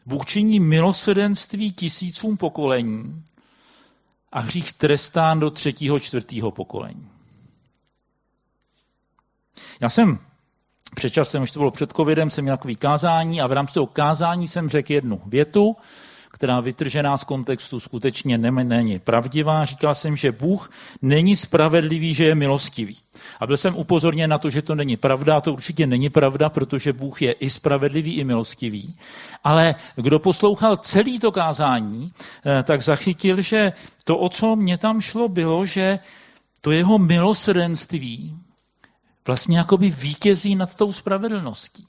Bůh 0.05 0.25
činí 0.25 0.59
milosedenství 0.59 1.71
tisícům 1.71 2.37
pokolení 2.37 3.23
a 4.33 4.39
hřích 4.39 4.73
trestán 4.73 5.39
do 5.39 5.49
třetího, 5.49 5.99
čtvrtého 5.99 6.51
pokolení. 6.51 7.09
Já 9.79 9.89
jsem 9.89 10.19
před 10.95 11.09
časem, 11.09 11.43
už 11.43 11.51
to 11.51 11.59
bylo 11.59 11.71
před 11.71 11.93
covidem, 11.93 12.29
jsem 12.29 12.43
měl 12.43 12.57
takový 12.57 12.75
kázání 12.75 13.41
a 13.41 13.47
v 13.47 13.51
rámci 13.51 13.73
toho 13.73 13.87
kázání 13.87 14.47
jsem 14.47 14.69
řekl 14.69 14.91
jednu 14.91 15.21
větu, 15.25 15.75
která 16.43 16.59
vytržená 16.59 17.17
z 17.17 17.23
kontextu 17.23 17.79
skutečně 17.79 18.37
není 18.37 18.99
pravdivá. 18.99 19.65
Říkal 19.65 19.95
jsem, 19.95 20.17
že 20.17 20.31
Bůh 20.31 20.71
není 21.01 21.35
spravedlivý, 21.35 22.13
že 22.13 22.23
je 22.23 22.35
milostivý. 22.35 22.97
A 23.39 23.47
byl 23.47 23.57
jsem 23.57 23.75
upozorněn 23.75 24.29
na 24.29 24.37
to, 24.37 24.49
že 24.49 24.61
to 24.61 24.75
není 24.75 24.97
pravda. 24.97 25.37
A 25.37 25.41
to 25.41 25.53
určitě 25.53 25.87
není 25.87 26.09
pravda, 26.09 26.49
protože 26.49 26.93
Bůh 26.93 27.21
je 27.21 27.31
i 27.31 27.49
spravedlivý, 27.49 28.13
i 28.13 28.23
milostivý. 28.23 28.95
Ale 29.43 29.75
kdo 29.95 30.19
poslouchal 30.19 30.77
celý 30.77 31.19
to 31.19 31.31
kázání, 31.31 32.07
eh, 32.45 32.63
tak 32.63 32.81
zachytil, 32.81 33.41
že 33.41 33.73
to, 34.03 34.17
o 34.17 34.29
co 34.29 34.55
mě 34.55 34.77
tam 34.77 35.01
šlo, 35.01 35.29
bylo, 35.29 35.65
že 35.65 35.99
to 36.61 36.71
jeho 36.71 36.99
milosrdenství 36.99 38.37
vlastně 39.27 39.57
jakoby 39.57 39.89
vítězí 39.89 40.55
nad 40.55 40.75
tou 40.75 40.91
spravedlností. 40.91 41.87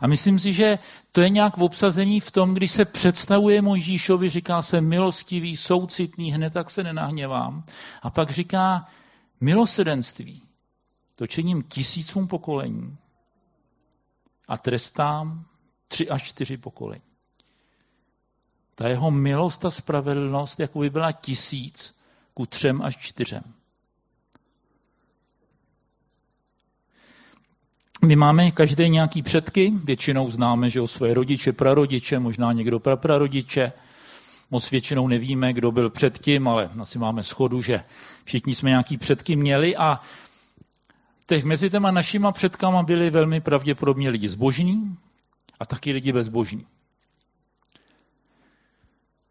A 0.00 0.06
myslím 0.06 0.38
si, 0.38 0.52
že 0.52 0.78
to 1.12 1.20
je 1.20 1.28
nějak 1.28 1.56
v 1.56 1.62
obsazení 1.62 2.20
v 2.20 2.30
tom, 2.30 2.54
když 2.54 2.70
se 2.70 2.84
představuje 2.84 3.62
Mojžíšovi, 3.62 4.28
říká 4.28 4.62
se 4.62 4.80
milostivý, 4.80 5.56
soucitný, 5.56 6.32
hned 6.32 6.52
tak 6.52 6.70
se 6.70 6.82
nenahněvám. 6.82 7.64
A 8.02 8.10
pak 8.10 8.30
říká 8.30 8.86
milosedenství. 9.40 10.42
To 11.16 11.26
činím 11.26 11.62
tisícům 11.62 12.28
pokolení 12.28 12.96
a 14.48 14.58
trestám 14.58 15.44
tři 15.88 16.10
až 16.10 16.22
čtyři 16.22 16.56
pokolení. 16.56 17.02
Ta 18.74 18.88
jeho 18.88 19.10
milost 19.10 19.64
a 19.64 19.70
spravedlnost 19.70 20.60
jako 20.60 20.78
by 20.78 20.90
byla 20.90 21.12
tisíc 21.12 21.98
ku 22.34 22.46
třem 22.46 22.82
až 22.82 22.96
čtyřem. 22.96 23.57
My 28.04 28.16
máme 28.16 28.50
každý 28.50 28.88
nějaký 28.88 29.22
předky, 29.22 29.72
většinou 29.84 30.30
známe, 30.30 30.70
že 30.70 30.80
o 30.80 30.88
své 30.88 31.14
rodiče, 31.14 31.52
prarodiče, 31.52 32.18
možná 32.18 32.52
někdo 32.52 32.78
praprarodiče. 32.78 33.72
Moc 34.50 34.70
většinou 34.70 35.08
nevíme, 35.08 35.52
kdo 35.52 35.72
byl 35.72 35.90
předtím, 35.90 36.48
ale 36.48 36.70
asi 36.80 36.98
máme 36.98 37.22
schodu, 37.22 37.62
že 37.62 37.84
všichni 38.24 38.54
jsme 38.54 38.70
nějaký 38.70 38.96
předky 38.96 39.36
měli 39.36 39.76
a 39.76 40.00
těch 41.26 41.44
mezi 41.44 41.70
těma 41.70 41.90
našima 41.90 42.32
předkama 42.32 42.82
byli 42.82 43.10
velmi 43.10 43.40
pravděpodobně 43.40 44.10
lidi 44.10 44.28
zbožní 44.28 44.96
a 45.60 45.66
taky 45.66 45.92
lidi 45.92 46.12
bezbožní. 46.12 46.66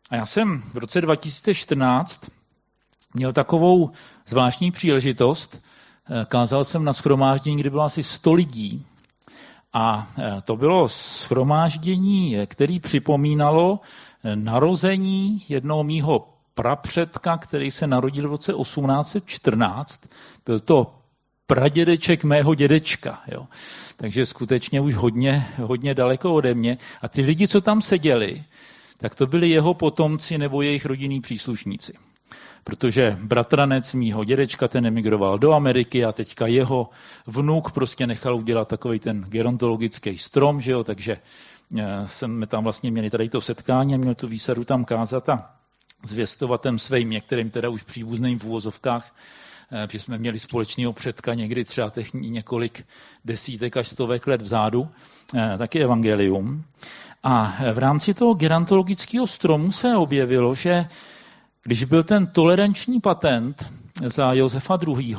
A 0.10 0.16
já 0.16 0.26
jsem 0.26 0.62
v 0.62 0.78
roce 0.78 1.02
2014 1.02 2.30
měl 3.14 3.34
takovou 3.34 3.92
zvláštní 4.26 4.72
příležitost, 4.72 5.62
kázal 6.26 6.64
jsem 6.64 6.84
na 6.84 6.94
schromáždění, 6.94 7.58
kde 7.58 7.70
bylo 7.70 7.84
asi 7.84 8.04
100 8.04 8.34
lidí. 8.34 8.86
A 9.74 10.08
eh, 10.18 10.42
to 10.42 10.56
bylo 10.56 10.90
schromáždění, 10.90 12.38
eh, 12.38 12.46
který 12.46 12.80
připomínalo 12.80 13.80
narození 14.36 15.44
jednoho 15.50 15.84
mýho 15.84 16.30
prapředka, 16.54 17.38
který 17.38 17.72
se 17.72 17.88
narodil 17.88 18.28
v 18.28 18.32
roce 18.32 18.54
1814. 18.54 20.02
Byl 20.46 20.60
to 20.60 20.96
pradědeček 21.48 22.24
mého 22.24 22.56
dědečka. 22.56 23.22
Jo. 23.28 23.48
Takže 23.98 24.26
skutečně 24.26 24.82
už 24.82 24.96
hodně, 24.96 25.48
hodně 25.62 25.94
daleko 25.94 26.34
ode 26.34 26.54
mě. 26.54 26.78
A 27.02 27.08
ty 27.08 27.22
lidi, 27.22 27.48
co 27.48 27.62
tam 27.62 27.82
seděli, 27.82 28.44
tak 28.98 29.16
to 29.16 29.28
byli 29.28 29.50
jeho 29.50 29.74
potomci 29.74 30.38
nebo 30.38 30.62
jejich 30.62 30.86
rodinní 30.86 31.22
příslušníci 31.22 31.94
protože 32.68 33.18
bratranec 33.24 33.94
mýho 33.94 34.24
dědečka, 34.24 34.68
ten 34.68 34.86
emigroval 34.86 35.38
do 35.40 35.54
Ameriky 35.54 36.06
a 36.06 36.12
teďka 36.12 36.48
jeho 36.48 36.90
vnuk 37.28 37.72
prostě 37.72 38.08
nechal 38.08 38.36
udělat 38.36 38.68
takový 38.68 39.00
ten 39.00 39.22
gerontologický 39.22 40.18
strom, 40.18 40.62
že 40.62 40.72
jo, 40.72 40.84
takže 40.84 41.18
eh, 41.78 41.84
jsme 42.06 42.48
tam 42.48 42.64
vlastně 42.64 42.92
měli 42.92 43.10
tady 43.10 43.30
to 43.30 43.42
setkání 43.42 43.96
a 43.96 43.98
měl 43.98 44.16
tu 44.16 44.28
výsadu 44.28 44.64
tam 44.64 44.86
kázat 44.86 45.30
a 45.30 45.52
zvěstovat 46.04 46.62
ten 46.62 46.80
svým 46.80 47.10
některým 47.10 47.50
teda 47.50 47.70
už 47.70 47.84
příbuzným 47.84 48.40
v 48.40 48.46
úvozovkách, 48.46 49.16
eh, 49.72 49.88
že 49.92 50.00
jsme 50.00 50.18
měli 50.18 50.40
společného 50.40 50.94
předka 50.94 51.34
někdy 51.34 51.66
třeba 51.66 51.90
těch 51.90 52.14
několik 52.14 52.86
desítek 53.26 53.78
až 53.78 53.88
stovek 53.88 54.28
let 54.28 54.42
vzadu, 54.42 54.88
eh, 55.36 55.56
taky 55.58 55.84
evangelium. 55.84 56.64
A 57.24 57.58
v 57.74 57.78
rámci 57.78 58.14
toho 58.14 58.34
gerontologického 58.34 59.28
stromu 59.28 59.72
se 59.72 59.96
objevilo, 59.96 60.56
že 60.56 60.86
když 61.68 61.84
byl 61.84 62.04
ten 62.04 62.28
toleranční 62.28 63.02
patent 63.02 63.72
za 64.06 64.34
Josefa 64.34 64.80
II., 64.88 65.16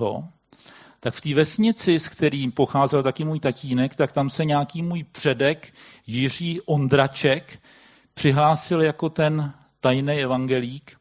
tak 1.01 1.15
v 1.15 1.21
té 1.21 1.35
vesnici, 1.35 1.99
s 1.99 2.09
kterým 2.09 2.53
pocházel 2.53 3.03
taky 3.03 3.25
můj 3.25 3.41
tatínek, 3.41 3.95
tak 3.95 4.13
tam 4.13 4.31
se 4.31 4.45
nějaký 4.45 4.83
můj 4.83 5.05
předek 5.05 5.75
Jiří 6.07 6.61
Ondraček 6.61 7.59
přihlásil 8.15 8.83
jako 8.83 9.09
ten 9.09 9.53
tajný 9.81 10.13
evangelík 10.13 10.97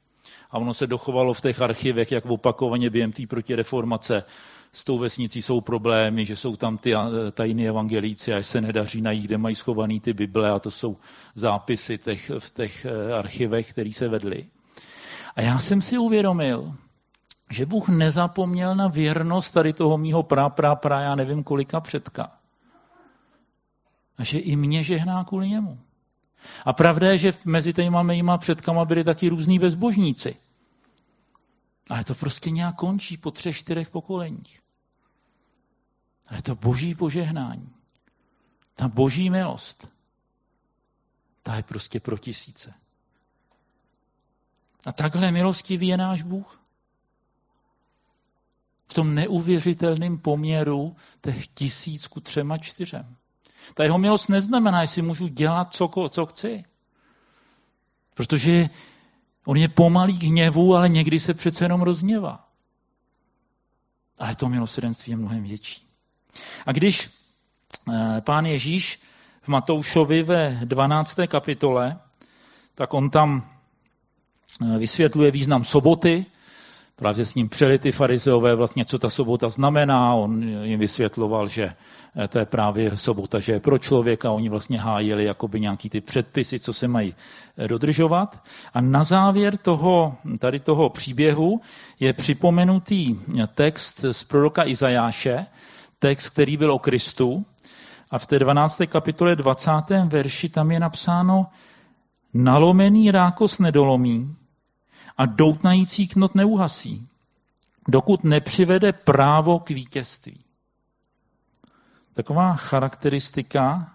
a 0.51 0.57
ono 0.57 0.73
se 0.73 0.87
dochovalo 0.87 1.33
v 1.33 1.41
těch 1.41 1.61
archivech, 1.61 2.11
jak 2.11 2.25
opakovaně 2.25 2.89
během 2.89 3.11
té 3.11 3.27
protireformace 3.27 4.23
s 4.71 4.83
tou 4.83 4.97
vesnicí 4.97 5.41
jsou 5.41 5.61
problémy, 5.61 6.25
že 6.25 6.35
jsou 6.35 6.55
tam 6.55 6.77
ty 6.77 6.93
tajní 7.31 7.67
evangelíci 7.67 8.33
a 8.33 8.43
se 8.43 8.61
nedaří 8.61 9.01
najít, 9.01 9.25
kde 9.25 9.37
mají 9.37 9.55
schovaný 9.55 9.99
ty 9.99 10.13
Bible 10.13 10.51
a 10.51 10.59
to 10.59 10.71
jsou 10.71 10.97
zápisy 11.35 11.97
těch, 11.97 12.31
v 12.39 12.53
těch 12.53 12.85
eh, 12.85 13.13
archivech, 13.13 13.71
které 13.71 13.91
se 13.91 14.07
vedly. 14.07 14.45
A 15.37 15.41
já 15.41 15.59
jsem 15.59 15.81
si 15.81 15.97
uvědomil, 15.97 16.75
že 17.49 17.65
Bůh 17.65 17.89
nezapomněl 17.89 18.75
na 18.75 18.87
věrnost 18.87 19.51
tady 19.51 19.73
toho 19.73 19.97
mýho 19.97 20.23
prá, 20.23 20.49
prá, 20.49 20.75
prá, 20.75 20.99
já 20.99 21.15
nevím 21.15 21.43
kolika 21.43 21.79
předka. 21.79 22.31
A 24.17 24.23
že 24.23 24.39
i 24.39 24.55
mě 24.55 24.83
žehná 24.83 25.23
kvůli 25.23 25.49
němu. 25.49 25.79
A 26.65 26.73
pravda 26.73 27.11
je, 27.11 27.17
že 27.17 27.33
mezi 27.45 27.73
těma 27.73 28.03
mýma 28.03 28.37
předkama 28.37 28.85
byli 28.85 29.03
taky 29.03 29.29
různí 29.29 29.59
bezbožníci. 29.59 30.35
Ale 31.89 32.03
to 32.03 32.15
prostě 32.15 32.51
nějak 32.51 32.75
končí 32.75 33.17
po 33.17 33.31
třech, 33.31 33.57
čtyřech 33.57 33.89
pokoleních. 33.89 34.59
Ale 36.27 36.41
to 36.41 36.55
boží 36.55 36.95
požehnání, 36.95 37.69
ta 38.73 38.87
boží 38.87 39.29
milost, 39.29 39.89
ta 41.43 41.55
je 41.55 41.63
prostě 41.63 41.99
pro 41.99 42.17
tisíce. 42.17 42.73
A 44.87 44.91
takhle 44.91 45.31
milostivý 45.31 45.87
je 45.87 45.97
náš 45.97 46.21
Bůh. 46.23 46.59
V 48.87 48.93
tom 48.93 49.15
neuvěřitelném 49.15 50.17
poměru 50.17 50.95
těch 51.21 51.47
tisíc 51.47 52.07
ku 52.07 52.19
třema 52.19 52.57
čtyřem. 52.57 53.15
Ta 53.73 53.83
jeho 53.83 53.97
milost 53.97 54.29
neznamená, 54.29 54.81
jestli 54.81 55.01
můžu 55.01 55.27
dělat, 55.27 55.73
co, 55.73 56.09
co 56.09 56.25
chci. 56.25 56.65
Protože 58.13 58.69
on 59.45 59.57
je 59.57 59.67
pomalý 59.67 60.19
k 60.19 60.23
hněvu, 60.23 60.75
ale 60.75 60.89
někdy 60.89 61.19
se 61.19 61.33
přece 61.33 61.65
jenom 61.65 61.81
rozněvá. 61.81 62.47
Ale 64.19 64.35
to 64.35 64.49
milosrdenství 64.49 65.11
je 65.11 65.17
mnohem 65.17 65.43
větší. 65.43 65.87
A 66.65 66.71
když 66.71 67.09
eh, 67.93 68.21
pán 68.21 68.45
Ježíš 68.45 69.01
v 69.41 69.47
Matoušovi 69.47 70.23
ve 70.23 70.59
12. 70.65 71.19
kapitole, 71.27 71.99
tak 72.75 72.93
on 72.93 73.09
tam 73.09 73.56
vysvětluje 74.77 75.31
význam 75.31 75.63
soboty, 75.63 76.25
právě 76.95 77.25
s 77.25 77.35
ním 77.35 77.49
přeli 77.49 77.79
ty 77.79 77.91
farizeové 77.91 78.55
vlastně, 78.55 78.85
co 78.85 78.99
ta 78.99 79.09
sobota 79.09 79.49
znamená. 79.49 80.13
On 80.13 80.43
jim 80.43 80.79
vysvětloval, 80.79 81.47
že 81.47 81.73
eh, 82.15 82.27
to 82.27 82.39
je 82.39 82.45
právě 82.45 82.97
sobota, 82.97 83.39
že 83.39 83.51
je 83.51 83.59
pro 83.59 83.77
člověka. 83.77 84.31
Oni 84.31 84.49
vlastně 84.49 84.79
hájili 84.79 85.25
jakoby 85.25 85.59
nějaký 85.59 85.89
ty 85.89 86.01
předpisy, 86.01 86.59
co 86.59 86.73
se 86.73 86.87
mají 86.87 87.15
eh, 87.57 87.67
dodržovat. 87.67 88.43
A 88.73 88.81
na 88.81 89.03
závěr 89.03 89.57
toho, 89.57 90.15
tady 90.39 90.59
toho 90.59 90.89
příběhu 90.89 91.61
je 91.99 92.13
připomenutý 92.13 93.15
text 93.53 94.05
z 94.11 94.23
proroka 94.23 94.67
Izajáše, 94.67 95.45
text, 95.99 96.29
který 96.29 96.57
byl 96.57 96.71
o 96.71 96.79
Kristu. 96.79 97.45
A 98.11 98.19
v 98.19 98.27
té 98.27 98.39
12. 98.39 98.81
kapitole 98.85 99.35
20. 99.35 99.71
verši 100.05 100.49
tam 100.49 100.71
je 100.71 100.79
napsáno 100.79 101.47
nalomený 102.37 103.11
rákos 103.11 103.59
nedolomí 103.59 104.35
a 105.17 105.25
doutnající 105.25 106.07
knot 106.07 106.35
neuhasí, 106.35 107.07
dokud 107.87 108.23
nepřivede 108.23 108.93
právo 108.93 109.59
k 109.59 109.69
vítězství. 109.69 110.43
Taková 112.13 112.55
charakteristika 112.55 113.93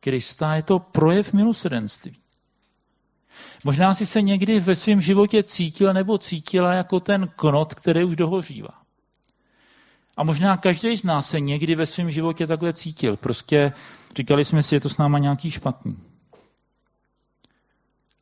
Krista 0.00 0.54
je 0.54 0.62
to 0.62 0.78
projev 0.78 1.32
milosedenství. 1.32 2.16
Možná 3.64 3.94
si 3.94 4.06
se 4.06 4.22
někdy 4.22 4.60
ve 4.60 4.76
svém 4.76 5.00
životě 5.00 5.42
cítil 5.42 5.94
nebo 5.94 6.18
cítila 6.18 6.72
jako 6.72 7.00
ten 7.00 7.28
knot, 7.36 7.74
který 7.74 8.04
už 8.04 8.16
dohořívá. 8.16 8.80
A 10.16 10.24
možná 10.24 10.56
každý 10.56 10.96
z 10.96 11.04
nás 11.04 11.30
se 11.30 11.40
někdy 11.40 11.74
ve 11.74 11.86
svém 11.86 12.10
životě 12.10 12.46
takhle 12.46 12.72
cítil. 12.72 13.16
Prostě 13.16 13.72
říkali 14.16 14.44
jsme 14.44 14.62
si, 14.62 14.74
je 14.74 14.80
to 14.80 14.88
s 14.88 14.98
náma 14.98 15.18
nějaký 15.18 15.50
špatný. 15.50 16.09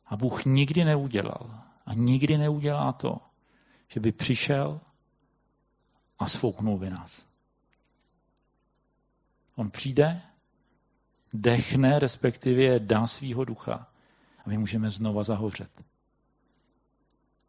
A 0.09 0.17
Bůh 0.17 0.45
nikdy 0.45 0.85
neudělal 0.85 1.63
a 1.85 1.93
nikdy 1.93 2.37
neudělá 2.37 2.91
to, 2.91 3.17
že 3.87 3.99
by 3.99 4.11
přišel 4.11 4.79
a 6.19 6.27
svouknul 6.27 6.77
by 6.77 6.89
nás. 6.89 7.25
On 9.55 9.71
přijde, 9.71 10.21
dechne, 11.33 11.99
respektive 11.99 12.79
dá 12.79 13.07
svýho 13.07 13.45
ducha 13.45 13.87
a 14.45 14.49
my 14.49 14.57
můžeme 14.57 14.89
znova 14.89 15.23
zahořet. 15.23 15.71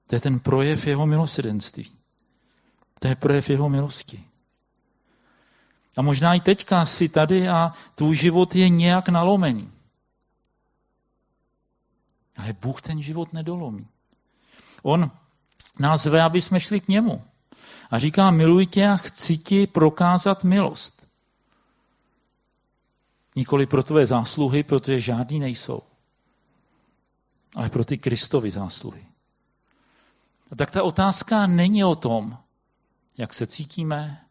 To 0.06 0.16
je 0.16 0.20
ten 0.20 0.40
projev 0.40 0.86
jeho 0.86 1.06
milosedenství. 1.06 1.90
To 3.00 3.08
je 3.08 3.16
projev 3.16 3.50
jeho 3.50 3.68
milosti. 3.68 4.24
A 5.96 6.02
možná 6.02 6.34
i 6.34 6.40
teďka 6.40 6.84
si 6.84 7.08
tady 7.08 7.48
a 7.48 7.72
tvůj 7.94 8.16
život 8.16 8.54
je 8.54 8.68
nějak 8.68 9.08
nalomený. 9.08 9.70
Ale 12.42 12.52
Bůh 12.52 12.82
ten 12.82 13.02
život 13.02 13.32
nedolomí. 13.32 13.86
On 14.82 15.10
nás 15.78 16.02
zve, 16.02 16.22
aby 16.22 16.42
jsme 16.42 16.60
šli 16.60 16.80
k 16.80 16.88
němu. 16.88 17.24
A 17.90 17.98
říká, 17.98 18.30
miluj 18.30 18.66
tě 18.66 18.88
a 18.88 18.96
chci 18.96 19.38
ti 19.38 19.66
prokázat 19.66 20.44
milost. 20.44 21.06
Nikoli 23.36 23.66
pro 23.66 23.82
tvé 23.82 24.06
zásluhy, 24.06 24.62
protože 24.62 25.00
žádný 25.00 25.40
nejsou. 25.40 25.82
Ale 27.54 27.68
pro 27.68 27.84
ty 27.84 27.98
Kristovy 27.98 28.50
zásluhy. 28.50 29.06
A 30.52 30.56
tak 30.56 30.70
ta 30.70 30.82
otázka 30.82 31.46
není 31.46 31.84
o 31.84 31.94
tom, 31.94 32.38
jak 33.18 33.34
se 33.34 33.46
cítíme, 33.46 34.24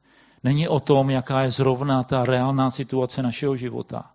není 0.44 0.68
o 0.68 0.80
tom, 0.80 1.10
jaká 1.10 1.42
je 1.42 1.52
zrovna 1.52 2.04
ta 2.04 2.26
reálná 2.26 2.72
situace 2.72 3.24
našeho 3.24 3.56
života. 3.56 4.12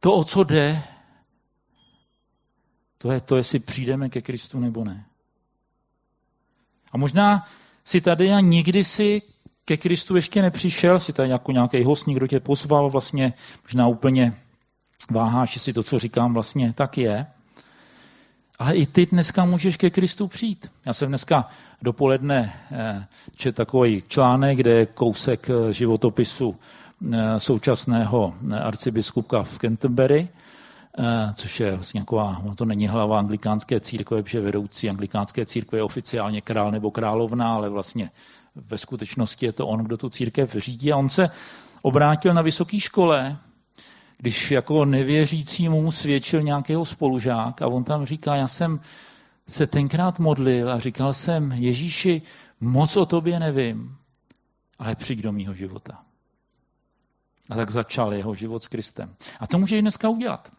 To, 0.00 0.14
o 0.14 0.24
co 0.24 0.44
jde, 0.44 0.82
to 2.98 3.12
je 3.12 3.20
to, 3.20 3.36
jestli 3.36 3.58
přijdeme 3.58 4.08
ke 4.08 4.22
Kristu 4.22 4.60
nebo 4.60 4.84
ne. 4.84 5.04
A 6.92 6.98
možná 6.98 7.46
si 7.84 8.00
tady 8.00 8.32
a 8.32 8.40
nikdy 8.40 8.84
si 8.84 9.22
ke 9.64 9.76
Kristu 9.76 10.16
ještě 10.16 10.42
nepřišel, 10.42 11.00
si 11.00 11.12
tady 11.12 11.28
jako 11.28 11.52
nějaký 11.52 11.84
host, 11.84 12.06
někdo 12.06 12.26
tě 12.26 12.40
pozval, 12.40 12.90
vlastně 12.90 13.32
možná 13.62 13.88
úplně 13.88 14.34
váháš, 15.10 15.54
jestli 15.54 15.72
to, 15.72 15.82
co 15.82 15.98
říkám, 15.98 16.34
vlastně 16.34 16.72
tak 16.72 16.98
je. 16.98 17.26
Ale 18.58 18.74
i 18.74 18.86
ty 18.86 19.06
dneska 19.06 19.44
můžeš 19.44 19.76
ke 19.76 19.90
Kristu 19.90 20.28
přijít. 20.28 20.70
Já 20.86 20.92
jsem 20.92 21.08
dneska 21.08 21.48
dopoledne 21.82 22.54
eh, 22.72 23.06
čet 23.36 23.54
takový 23.54 24.02
článek, 24.08 24.58
kde 24.58 24.70
je 24.70 24.86
kousek 24.86 25.50
eh, 25.50 25.72
životopisu 25.72 26.56
eh, 27.12 27.40
současného 27.40 28.34
arcibiskupa 28.62 29.42
v 29.42 29.58
Canterbury, 29.58 30.28
což 31.34 31.60
je 31.60 31.74
vlastně 31.74 32.04
nějaká, 32.10 32.42
to 32.54 32.64
není 32.64 32.88
hlava 32.88 33.18
anglikánské 33.18 33.80
církve, 33.80 34.22
protože 34.22 34.40
vedoucí 34.40 34.90
anglikánské 34.90 35.46
církve 35.46 35.78
je 35.78 35.82
oficiálně 35.82 36.40
král 36.40 36.70
nebo 36.70 36.90
královna, 36.90 37.54
ale 37.54 37.68
vlastně 37.68 38.10
ve 38.54 38.78
skutečnosti 38.78 39.46
je 39.46 39.52
to 39.52 39.66
on, 39.66 39.84
kdo 39.84 39.96
tu 39.96 40.10
církev 40.10 40.52
řídí. 40.52 40.92
A 40.92 40.96
on 40.96 41.08
se 41.08 41.30
obrátil 41.82 42.34
na 42.34 42.42
vysoké 42.42 42.80
škole, 42.80 43.38
když 44.18 44.50
jako 44.50 44.84
nevěřícímu 44.84 45.82
mu 45.82 45.92
svědčil 45.92 46.42
nějakého 46.42 46.84
spolužák 46.84 47.62
a 47.62 47.66
on 47.66 47.84
tam 47.84 48.04
říká, 48.04 48.36
já 48.36 48.48
jsem 48.48 48.80
se 49.48 49.66
tenkrát 49.66 50.18
modlil 50.18 50.72
a 50.72 50.78
říkal 50.78 51.12
jsem, 51.12 51.52
Ježíši, 51.52 52.22
moc 52.60 52.96
o 52.96 53.06
tobě 53.06 53.40
nevím, 53.40 53.96
ale 54.78 54.94
přijď 54.94 55.20
do 55.20 55.32
mýho 55.32 55.54
života. 55.54 56.02
A 57.50 57.54
tak 57.54 57.70
začal 57.70 58.14
jeho 58.14 58.34
život 58.34 58.62
s 58.62 58.68
Kristem. 58.68 59.14
A 59.40 59.46
to 59.46 59.58
může 59.58 59.78
i 59.78 59.82
dneska 59.82 60.08
udělat. 60.08 60.57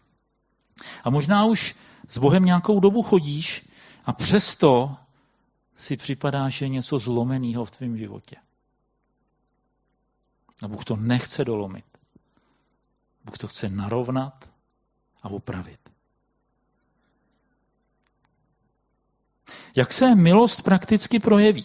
A 1.04 1.10
možná 1.10 1.46
už 1.46 1.76
s 2.10 2.18
Bohem 2.18 2.46
nějakou 2.46 2.80
dobu 2.80 3.02
chodíš 3.02 3.70
a 4.06 4.14
přesto 4.14 4.96
si 5.76 5.98
připadá, 5.98 6.50
že 6.50 6.66
je 6.66 6.70
něco 6.70 7.00
zlomeného 7.00 7.66
v 7.66 7.72
tvém 7.72 7.98
životě. 7.98 8.36
A 10.62 10.68
Bůh 10.68 10.86
to 10.86 10.96
nechce 10.96 11.46
dolomit. 11.46 11.86
Bůh 13.26 13.38
to 13.38 13.48
chce 13.48 13.70
narovnat 13.70 14.50
a 15.24 15.30
opravit. 15.30 15.80
Jak 19.76 19.94
se 19.94 20.16
milost 20.16 20.62
prakticky 20.62 21.20
projeví? 21.20 21.64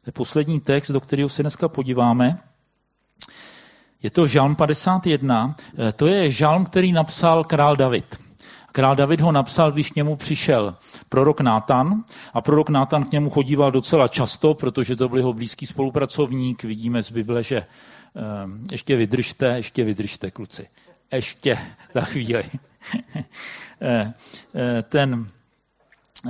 To 0.00 0.06
je 0.06 0.12
poslední 0.12 0.60
text, 0.60 0.90
do 0.90 1.00
kterého 1.00 1.28
se 1.28 1.42
dneska 1.42 1.68
podíváme. 1.68 2.42
Je 4.02 4.10
to 4.10 4.26
žalm 4.26 4.56
51. 4.56 5.56
To 5.96 6.06
je 6.06 6.30
žalm, 6.30 6.64
který 6.64 6.92
napsal 6.92 7.44
král 7.44 7.76
David. 7.76 8.29
Král 8.72 8.96
David 8.96 9.20
ho 9.20 9.32
napsal, 9.32 9.72
když 9.72 9.90
k 9.90 9.96
němu 9.96 10.16
přišel 10.16 10.76
prorok 11.08 11.40
Nátan 11.40 12.04
a 12.34 12.40
prorok 12.40 12.68
Nátan 12.68 13.04
k 13.04 13.12
němu 13.12 13.30
chodíval 13.30 13.70
docela 13.70 14.08
často, 14.08 14.54
protože 14.54 14.96
to 14.96 15.08
byl 15.08 15.18
jeho 15.18 15.32
blízký 15.32 15.66
spolupracovník. 15.66 16.64
Vidíme 16.64 17.02
z 17.02 17.10
Bible, 17.10 17.42
že 17.42 17.66
um, 18.44 18.64
ještě 18.72 18.96
vydržte, 18.96 19.46
ještě 19.46 19.84
vydržte, 19.84 20.30
kluci. 20.30 20.68
Ještě 21.12 21.58
za 21.92 22.00
chvíli. 22.00 22.44
Eh, 23.82 24.12
eh, 24.54 24.82
ten 24.82 25.26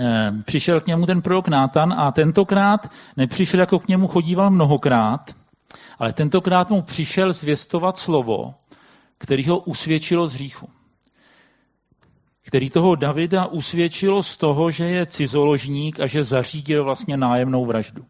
eh, 0.00 0.32
přišel 0.44 0.80
k 0.80 0.86
němu 0.86 1.06
ten 1.06 1.22
prorok 1.22 1.48
Nátan 1.48 1.92
a 1.92 2.12
tentokrát 2.12 2.90
nepřišel, 3.16 3.60
jako 3.60 3.78
k 3.78 3.88
němu 3.88 4.08
chodíval 4.08 4.50
mnohokrát, 4.50 5.34
ale 5.98 6.12
tentokrát 6.12 6.70
mu 6.70 6.82
přišel 6.82 7.32
zvěstovat 7.32 7.98
slovo, 7.98 8.54
který 9.18 9.48
ho 9.48 9.58
usvědčilo 9.58 10.28
z 10.28 10.32
hříchu 10.34 10.68
který 12.50 12.70
toho 12.70 12.94
Davida 12.94 13.46
usvědčilo 13.46 14.22
z 14.22 14.36
toho, 14.36 14.70
že 14.70 14.84
je 14.84 15.06
cizoložník 15.06 16.00
a 16.00 16.06
že 16.06 16.22
zařídil 16.22 16.84
vlastně 16.84 17.16
nájemnou 17.16 17.66
vraždu. 17.66 18.04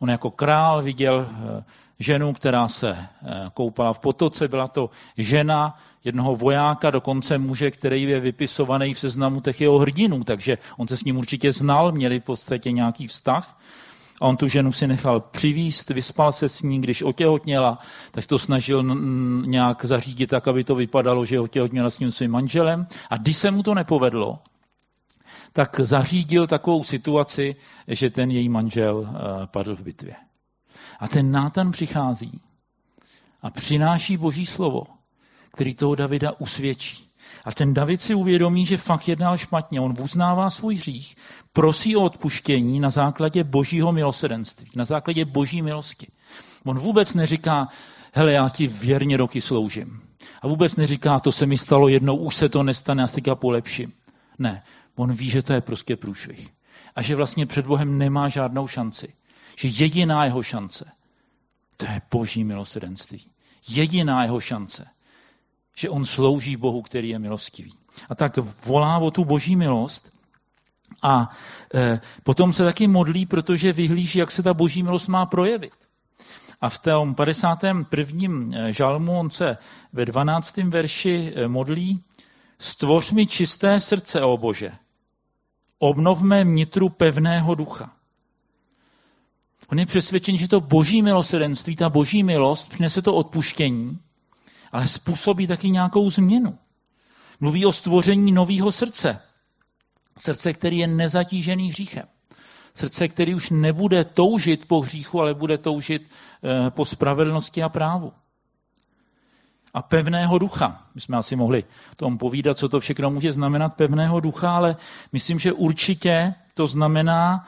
On 0.00 0.10
jako 0.10 0.30
král 0.30 0.82
viděl 0.82 1.26
eh, 1.28 1.64
ženu, 1.98 2.32
která 2.32 2.68
se 2.68 2.96
eh, 2.96 3.50
koupala 3.54 3.92
v 3.92 4.00
potoce. 4.00 4.48
Byla 4.48 4.68
to 4.68 4.90
žena 5.16 5.78
jednoho 6.04 6.36
vojáka, 6.36 6.90
dokonce 6.90 7.38
muže, 7.38 7.70
který 7.70 8.02
je 8.02 8.20
vypisovaný 8.20 8.94
v 8.94 8.98
seznamu 8.98 9.40
těch 9.40 9.60
jeho 9.60 9.78
hrdinů, 9.78 10.24
takže 10.24 10.58
on 10.76 10.88
se 10.88 10.96
s 10.96 11.04
ním 11.04 11.16
určitě 11.16 11.52
znal, 11.52 11.92
měli 11.92 12.20
v 12.20 12.24
podstatě 12.24 12.72
nějaký 12.72 13.06
vztah. 13.06 13.60
A 14.22 14.24
on 14.24 14.36
tu 14.36 14.48
ženu 14.48 14.72
si 14.72 14.86
nechal 14.86 15.20
přivíst, 15.20 15.90
vyspal 15.90 16.32
se 16.32 16.48
s 16.48 16.62
ní, 16.62 16.80
když 16.80 17.02
otěhotněla, 17.02 17.78
tak 18.10 18.26
to 18.26 18.38
snažil 18.38 18.82
nějak 19.46 19.84
zařídit 19.84 20.26
tak, 20.26 20.48
aby 20.48 20.64
to 20.64 20.74
vypadalo, 20.74 21.24
že 21.24 21.40
otěhotněla 21.40 21.90
s 21.90 21.96
tím 21.96 22.10
svým 22.10 22.30
manželem. 22.30 22.86
A 23.10 23.16
když 23.16 23.36
se 23.36 23.50
mu 23.50 23.62
to 23.62 23.74
nepovedlo, 23.74 24.38
tak 25.52 25.80
zařídil 25.80 26.46
takovou 26.46 26.84
situaci, 26.84 27.56
že 27.88 28.10
ten 28.10 28.30
její 28.30 28.48
manžel 28.48 29.08
eh, 29.08 29.46
padl 29.46 29.76
v 29.76 29.82
bitvě. 29.82 30.14
A 31.00 31.08
ten 31.08 31.30
Nátan 31.30 31.70
přichází 31.70 32.40
a 33.42 33.50
přináší 33.50 34.16
boží 34.16 34.46
slovo, 34.46 34.86
který 35.52 35.74
toho 35.74 35.94
Davida 35.94 36.32
usvědčí. 36.38 37.06
A 37.44 37.52
ten 37.52 37.74
David 37.74 38.00
si 38.00 38.14
uvědomí, 38.14 38.66
že 38.66 38.76
fakt 38.76 39.08
jednal 39.08 39.36
špatně. 39.36 39.80
On 39.80 39.94
uznává 40.00 40.50
svůj 40.50 40.74
hřích, 40.74 41.16
prosí 41.52 41.96
o 41.96 42.04
odpuštění 42.04 42.80
na 42.80 42.90
základě 42.90 43.44
božího 43.44 43.92
milosedenství, 43.92 44.70
na 44.74 44.84
základě 44.84 45.24
boží 45.24 45.62
milosti. 45.62 46.06
On 46.64 46.78
vůbec 46.78 47.14
neříká, 47.14 47.68
hele, 48.12 48.32
já 48.32 48.48
ti 48.48 48.66
věrně 48.66 49.16
roky 49.16 49.40
sloužím. 49.40 50.00
A 50.42 50.48
vůbec 50.48 50.76
neříká, 50.76 51.20
to 51.20 51.32
se 51.32 51.46
mi 51.46 51.58
stalo 51.58 51.88
jednou, 51.88 52.16
už 52.16 52.34
se 52.34 52.48
to 52.48 52.62
nestane, 52.62 53.02
já 53.02 53.06
si 53.06 53.22
polepším. 53.34 53.92
Ne, 54.38 54.62
on 54.96 55.12
ví, 55.12 55.30
že 55.30 55.42
to 55.42 55.52
je 55.52 55.60
prostě 55.60 55.96
průšvih. 55.96 56.48
A 56.96 57.02
že 57.02 57.16
vlastně 57.16 57.46
před 57.46 57.66
Bohem 57.66 57.98
nemá 57.98 58.28
žádnou 58.28 58.66
šanci. 58.66 59.14
Že 59.58 59.68
jediná 59.68 60.24
jeho 60.24 60.42
šance, 60.42 60.90
to 61.76 61.86
je 61.86 62.02
boží 62.10 62.44
milosedenství. 62.44 63.26
Jediná 63.68 64.22
jeho 64.22 64.40
šance 64.40 64.86
že 65.76 65.90
on 65.90 66.04
slouží 66.04 66.56
Bohu, 66.56 66.82
který 66.82 67.08
je 67.08 67.18
milostivý. 67.18 67.74
A 68.08 68.14
tak 68.14 68.38
volá 68.66 68.98
o 68.98 69.10
tu 69.10 69.24
boží 69.24 69.56
milost 69.56 70.12
a 71.02 71.30
e, 71.74 72.00
potom 72.22 72.52
se 72.52 72.64
taky 72.64 72.86
modlí, 72.86 73.26
protože 73.26 73.72
vyhlíží, 73.72 74.18
jak 74.18 74.30
se 74.30 74.42
ta 74.42 74.54
boží 74.54 74.82
milost 74.82 75.08
má 75.08 75.26
projevit. 75.26 75.72
A 76.60 76.68
v 76.68 76.78
tom 76.78 77.14
51. 77.14 78.70
žalmu 78.70 79.18
on 79.18 79.30
se 79.30 79.56
ve 79.92 80.04
12. 80.04 80.56
verši 80.56 81.34
modlí 81.46 82.02
Stvoř 82.62 83.12
mi 83.12 83.26
čisté 83.26 83.80
srdce, 83.80 84.22
o 84.22 84.36
Bože. 84.36 84.72
Obnovme 85.78 86.44
mnitru 86.44 86.88
pevného 86.88 87.54
ducha. 87.54 87.92
On 89.68 89.78
je 89.78 89.86
přesvědčen, 89.86 90.38
že 90.38 90.48
to 90.48 90.60
boží 90.60 91.02
milosrdenství, 91.02 91.76
ta 91.76 91.88
boží 91.88 92.22
milost 92.22 92.70
přinese 92.70 93.02
to 93.02 93.14
odpuštění, 93.14 93.98
ale 94.72 94.88
způsobí 94.88 95.46
taky 95.46 95.70
nějakou 95.70 96.10
změnu. 96.10 96.58
Mluví 97.40 97.66
o 97.66 97.72
stvoření 97.72 98.32
nového 98.32 98.72
srdce. 98.72 99.20
Srdce, 100.18 100.52
který 100.52 100.78
je 100.78 100.86
nezatížený 100.86 101.68
hříchem. 101.68 102.06
Srdce, 102.74 103.08
který 103.08 103.34
už 103.34 103.50
nebude 103.50 104.04
toužit 104.04 104.66
po 104.66 104.80
hříchu, 104.80 105.20
ale 105.20 105.34
bude 105.34 105.58
toužit 105.58 106.10
eh, 106.44 106.70
po 106.70 106.84
spravedlnosti 106.84 107.62
a 107.62 107.68
právu. 107.68 108.12
A 109.74 109.82
pevného 109.82 110.38
ducha. 110.38 110.86
My 110.94 111.00
jsme 111.00 111.16
asi 111.16 111.36
mohli 111.36 111.64
tomu 111.96 112.18
povídat, 112.18 112.58
co 112.58 112.68
to 112.68 112.80
všechno 112.80 113.10
může 113.10 113.32
znamenat 113.32 113.68
pevného 113.68 114.20
ducha, 114.20 114.56
ale 114.56 114.76
myslím, 115.12 115.38
že 115.38 115.52
určitě 115.52 116.34
to 116.54 116.66
znamená 116.66 117.46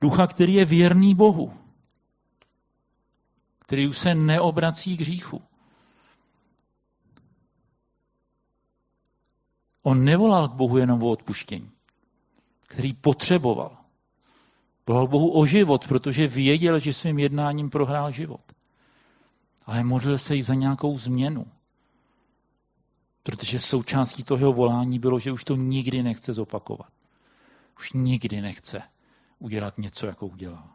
ducha, 0.00 0.26
který 0.26 0.54
je 0.54 0.64
věrný 0.64 1.14
Bohu. 1.14 1.52
Který 3.58 3.88
už 3.88 3.98
se 3.98 4.14
neobrací 4.14 4.96
k 4.96 5.00
hříchu. 5.00 5.42
On 9.86 10.04
nevolal 10.04 10.48
k 10.48 10.52
Bohu 10.52 10.78
jenom 10.78 11.02
o 11.02 11.10
odpuštění, 11.10 11.70
který 12.66 12.92
potřeboval. 12.92 13.76
Volal 14.86 15.08
Bohu 15.08 15.30
o 15.38 15.46
život, 15.46 15.88
protože 15.88 16.26
věděl, 16.26 16.78
že 16.78 16.92
svým 16.92 17.18
jednáním 17.18 17.70
prohrál 17.70 18.10
život. 18.10 18.40
Ale 19.64 19.84
modlil 19.84 20.18
se 20.18 20.36
i 20.36 20.42
za 20.42 20.54
nějakou 20.54 20.98
změnu. 20.98 21.46
Protože 23.22 23.60
součástí 23.60 24.24
toho 24.24 24.52
volání 24.52 24.98
bylo, 24.98 25.18
že 25.18 25.32
už 25.32 25.44
to 25.44 25.56
nikdy 25.56 26.02
nechce 26.02 26.32
zopakovat. 26.32 26.90
Už 27.78 27.92
nikdy 27.92 28.40
nechce 28.40 28.82
udělat 29.38 29.78
něco, 29.78 30.06
jako 30.06 30.26
udělal. 30.26 30.68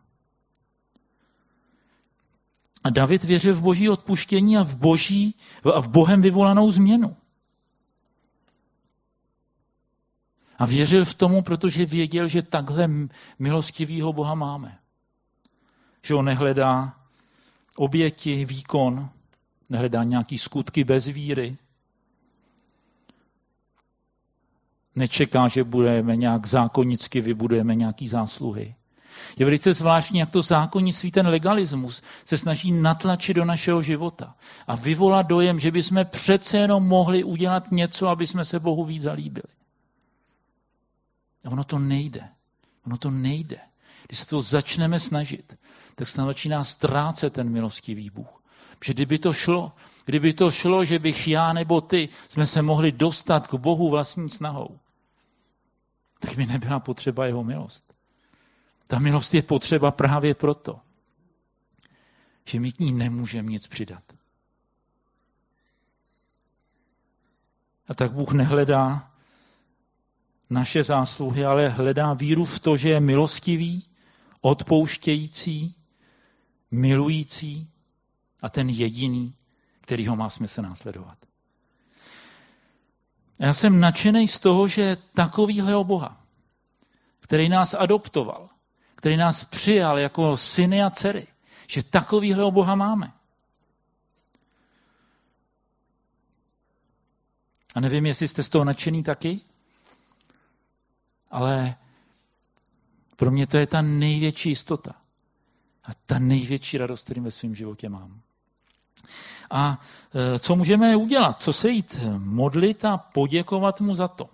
A 2.84 2.90
David 2.90 3.24
věřil 3.24 3.54
v 3.54 3.62
boží 3.62 3.90
odpuštění 3.90 4.58
a 4.58 4.64
v, 4.64 4.76
boží, 4.76 5.36
a 5.74 5.82
v 5.82 5.90
Bohem 5.90 6.22
vyvolanou 6.22 6.72
změnu. 6.72 7.16
A 10.62 10.66
věřil 10.66 11.06
v 11.06 11.14
tomu, 11.14 11.42
protože 11.42 11.86
věděl, 11.86 12.28
že 12.28 12.42
takhle 12.42 12.90
milostivýho 13.40 14.14
Boha 14.14 14.36
máme. 14.36 14.78
Že 16.04 16.16
on 16.16 16.26
nehledá 16.26 16.94
oběti, 17.76 18.46
výkon, 18.46 19.10
nehledá 19.70 20.04
nějaký 20.04 20.38
skutky 20.38 20.84
bez 20.84 21.06
víry. 21.06 21.58
Nečeká, 24.96 25.48
že 25.48 25.64
budeme 25.64 26.16
nějak 26.16 26.46
zákonicky 26.46 27.22
vybudujeme 27.22 27.76
nějaký 27.76 28.08
zásluhy. 28.08 28.76
Je 29.38 29.46
velice 29.46 29.74
zvláštní, 29.74 30.20
jak 30.20 30.32
to 30.32 30.42
zákonnictví, 30.42 31.12
ten 31.12 31.28
legalismus 31.28 32.02
se 32.26 32.38
snaží 32.38 32.72
natlačit 32.72 33.34
do 33.34 33.46
našeho 33.46 33.82
života 33.82 34.36
a 34.68 34.76
vyvolat 34.76 35.28
dojem, 35.28 35.60
že 35.60 35.72
bychom 35.72 36.06
přece 36.06 36.58
jenom 36.58 36.88
mohli 36.88 37.24
udělat 37.24 37.72
něco, 37.72 38.08
aby 38.08 38.28
jsme 38.28 38.46
se 38.46 38.60
Bohu 38.60 38.86
víc 38.86 39.02
zalíbili. 39.02 39.61
A 41.46 41.50
ono 41.50 41.64
to 41.64 41.80
nejde. 41.80 42.30
Ono 42.86 42.98
to 42.98 43.12
nejde. 43.12 43.60
Když 44.08 44.20
se 44.20 44.26
to 44.26 44.42
začneme 44.42 45.00
snažit, 45.00 45.60
tak 45.96 46.08
se 46.08 46.22
začíná 46.22 46.64
ztrácet 46.64 47.34
ten 47.34 47.50
milostivý 47.50 48.10
Bůh. 48.10 48.42
Protože 48.80 48.94
kdyby 48.94 49.20
to 49.20 49.34
šlo, 49.34 49.72
kdyby 50.06 50.34
to 50.34 50.52
šlo, 50.52 50.86
že 50.86 51.00
bych 51.00 51.28
já 51.28 51.54
nebo 51.54 51.82
ty 51.82 52.10
jsme 52.30 52.46
se 52.46 52.62
mohli 52.62 52.92
dostat 52.92 53.48
k 53.48 53.54
Bohu 53.54 53.90
vlastní 53.90 54.30
snahou, 54.30 54.80
tak 56.20 56.36
by 56.36 56.46
nebyla 56.46 56.80
potřeba 56.80 57.26
jeho 57.26 57.44
milost. 57.44 57.96
Ta 58.88 59.00
milost 59.00 59.34
je 59.34 59.42
potřeba 59.42 59.92
právě 59.92 60.36
proto, 60.36 60.80
že 62.46 62.60
my 62.60 62.72
k 62.72 62.80
ní 62.80 62.92
nemůžeme 62.92 63.52
nic 63.52 63.68
přidat. 63.68 64.04
A 67.88 67.94
tak 67.94 68.12
Bůh 68.12 68.32
nehledá 68.34 69.11
naše 70.52 70.84
zásluhy, 70.84 71.46
ale 71.46 71.70
hledá 71.70 72.14
víru 72.14 72.46
v 72.46 72.60
to, 72.60 72.78
že 72.78 72.90
je 72.90 73.00
milostivý, 73.00 73.88
odpouštějící, 74.42 75.76
milující 76.72 77.70
a 78.42 78.50
ten 78.50 78.70
jediný, 78.70 79.36
který 79.82 80.08
ho 80.08 80.16
má 80.16 80.30
smysl 80.30 80.62
následovat. 80.62 81.18
Já 83.40 83.54
jsem 83.54 83.80
nadšený 83.80 84.28
z 84.28 84.40
toho, 84.40 84.68
že 84.68 84.98
takovýhle 85.14 85.84
Boha, 85.84 86.22
který 87.20 87.50
nás 87.50 87.74
adoptoval, 87.74 88.50
který 88.96 89.18
nás 89.18 89.44
přijal 89.44 90.00
jako 90.00 90.38
syny 90.38 90.84
a 90.84 90.90
dcery, 90.90 91.28
že 91.68 91.84
takovýhle 91.84 92.52
Boha 92.52 92.76
máme. 92.76 93.14
A 97.76 97.80
nevím, 97.80 98.06
jestli 98.06 98.28
jste 98.28 98.44
z 98.44 98.50
toho 98.50 98.66
nadšený 98.66 99.04
taky, 99.04 99.42
ale 101.32 101.76
pro 103.16 103.32
mě 103.32 103.48
to 103.48 103.58
je 103.58 103.68
ta 103.68 103.82
největší 103.82 104.50
jistota 104.50 104.96
a 105.84 105.90
ta 106.06 106.20
největší 106.20 106.78
radost, 106.78 107.04
kterým 107.04 107.24
ve 107.24 107.32
svém 107.32 107.56
životě 107.56 107.90
mám. 107.90 108.22
A 109.52 109.82
e, 110.36 110.40
co 110.40 110.56
můžeme 110.56 110.96
udělat? 110.96 111.44
Co 111.44 111.54
se 111.54 111.70
jít 111.70 112.00
modlit 112.18 112.86
a 112.86 112.98
poděkovat 112.98 113.82
mu 113.82 113.96
za 113.96 114.08
to? 114.08 114.30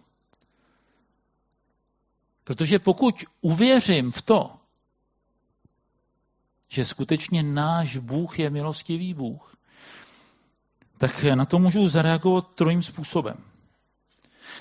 Protože 2.43 2.79
pokud 2.79 3.23
uvěřím 3.41 4.11
v 4.11 4.21
to, 4.21 4.57
že 6.67 6.85
skutečně 6.85 7.43
náš 7.43 7.97
Bůh 7.97 8.39
je 8.39 8.49
milostivý 8.49 9.13
Bůh, 9.13 9.57
tak 10.97 11.23
na 11.23 11.45
to 11.45 11.59
můžu 11.59 11.89
zareagovat 11.89 12.47
trojím 12.55 12.83
způsobem. 12.83 13.37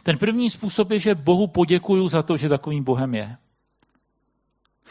Ten 0.02 0.18
první 0.18 0.50
způsob 0.50 0.90
je, 0.90 0.98
že 0.98 1.14
Bohu 1.14 1.46
poděkuju 1.46 2.08
za 2.08 2.22
to, 2.22 2.36
že 2.36 2.48
takovým 2.48 2.84
Bohem 2.84 3.14
je. 3.14 3.36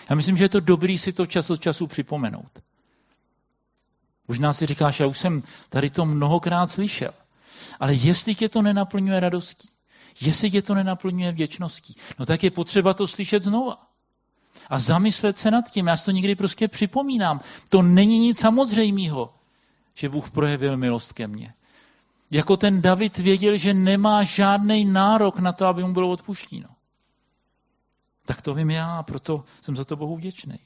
Já 0.09 0.15
myslím, 0.15 0.37
že 0.37 0.43
je 0.43 0.49
to 0.49 0.59
dobrý 0.59 0.97
si 0.97 1.13
to 1.13 1.25
čas 1.25 1.49
od 1.49 1.61
času 1.61 1.87
připomenout. 1.87 2.59
Možná 4.27 4.53
si 4.53 4.65
říkáš, 4.65 4.99
já 4.99 5.07
už 5.07 5.17
jsem 5.17 5.43
tady 5.69 5.89
to 5.89 6.05
mnohokrát 6.05 6.67
slyšel. 6.67 7.13
Ale 7.79 7.93
jestli 7.93 8.35
tě 8.35 8.49
to 8.49 8.61
nenaplňuje 8.61 9.19
radostí, 9.19 9.69
jestli 10.21 10.51
tě 10.51 10.61
to 10.61 10.73
nenaplňuje 10.73 11.31
vděčností, 11.31 11.95
no 12.19 12.25
tak 12.25 12.43
je 12.43 12.51
potřeba 12.51 12.93
to 12.93 13.07
slyšet 13.07 13.43
znova. 13.43 13.85
A 14.69 14.79
zamyslet 14.79 15.37
se 15.37 15.51
nad 15.51 15.71
tím. 15.71 15.87
Já 15.87 15.97
si 15.97 16.05
to 16.05 16.11
někdy 16.11 16.35
prostě 16.35 16.67
připomínám. 16.67 17.39
To 17.69 17.81
není 17.81 18.19
nic 18.19 18.39
samozřejmého, 18.39 19.33
že 19.95 20.09
Bůh 20.09 20.31
projevil 20.31 20.77
milost 20.77 21.13
ke 21.13 21.27
mně. 21.27 21.53
Jako 22.31 22.57
ten 22.57 22.81
David 22.81 23.17
věděl, 23.17 23.57
že 23.57 23.73
nemá 23.73 24.23
žádný 24.23 24.85
nárok 24.85 25.39
na 25.39 25.51
to, 25.51 25.65
aby 25.65 25.83
mu 25.83 25.93
bylo 25.93 26.09
odpuštěno. 26.09 26.69
Tak 28.25 28.41
to 28.41 28.53
vím 28.53 28.69
já 28.69 28.97
a 28.97 29.03
proto 29.03 29.43
jsem 29.61 29.75
za 29.75 29.85
to 29.85 29.95
Bohu 29.95 30.17
vděčný. 30.17 30.59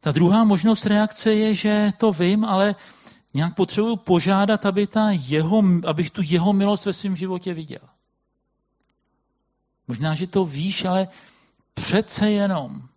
Ta 0.00 0.12
druhá 0.12 0.44
možnost 0.44 0.86
reakce 0.86 1.34
je, 1.34 1.54
že 1.54 1.92
to 1.98 2.12
vím, 2.12 2.44
ale 2.44 2.74
nějak 3.34 3.54
potřebuju 3.54 3.96
požádat, 3.96 4.66
aby 4.66 4.86
ta 4.86 5.10
jeho, 5.10 5.62
abych 5.86 6.10
tu 6.10 6.20
jeho 6.24 6.52
milost 6.52 6.86
ve 6.86 6.92
svém 6.92 7.16
životě 7.16 7.54
viděl. 7.54 7.80
Možná, 9.88 10.14
že 10.14 10.26
to 10.26 10.44
víš, 10.44 10.84
ale 10.84 11.08
přece 11.74 12.30
jenom 12.30 12.88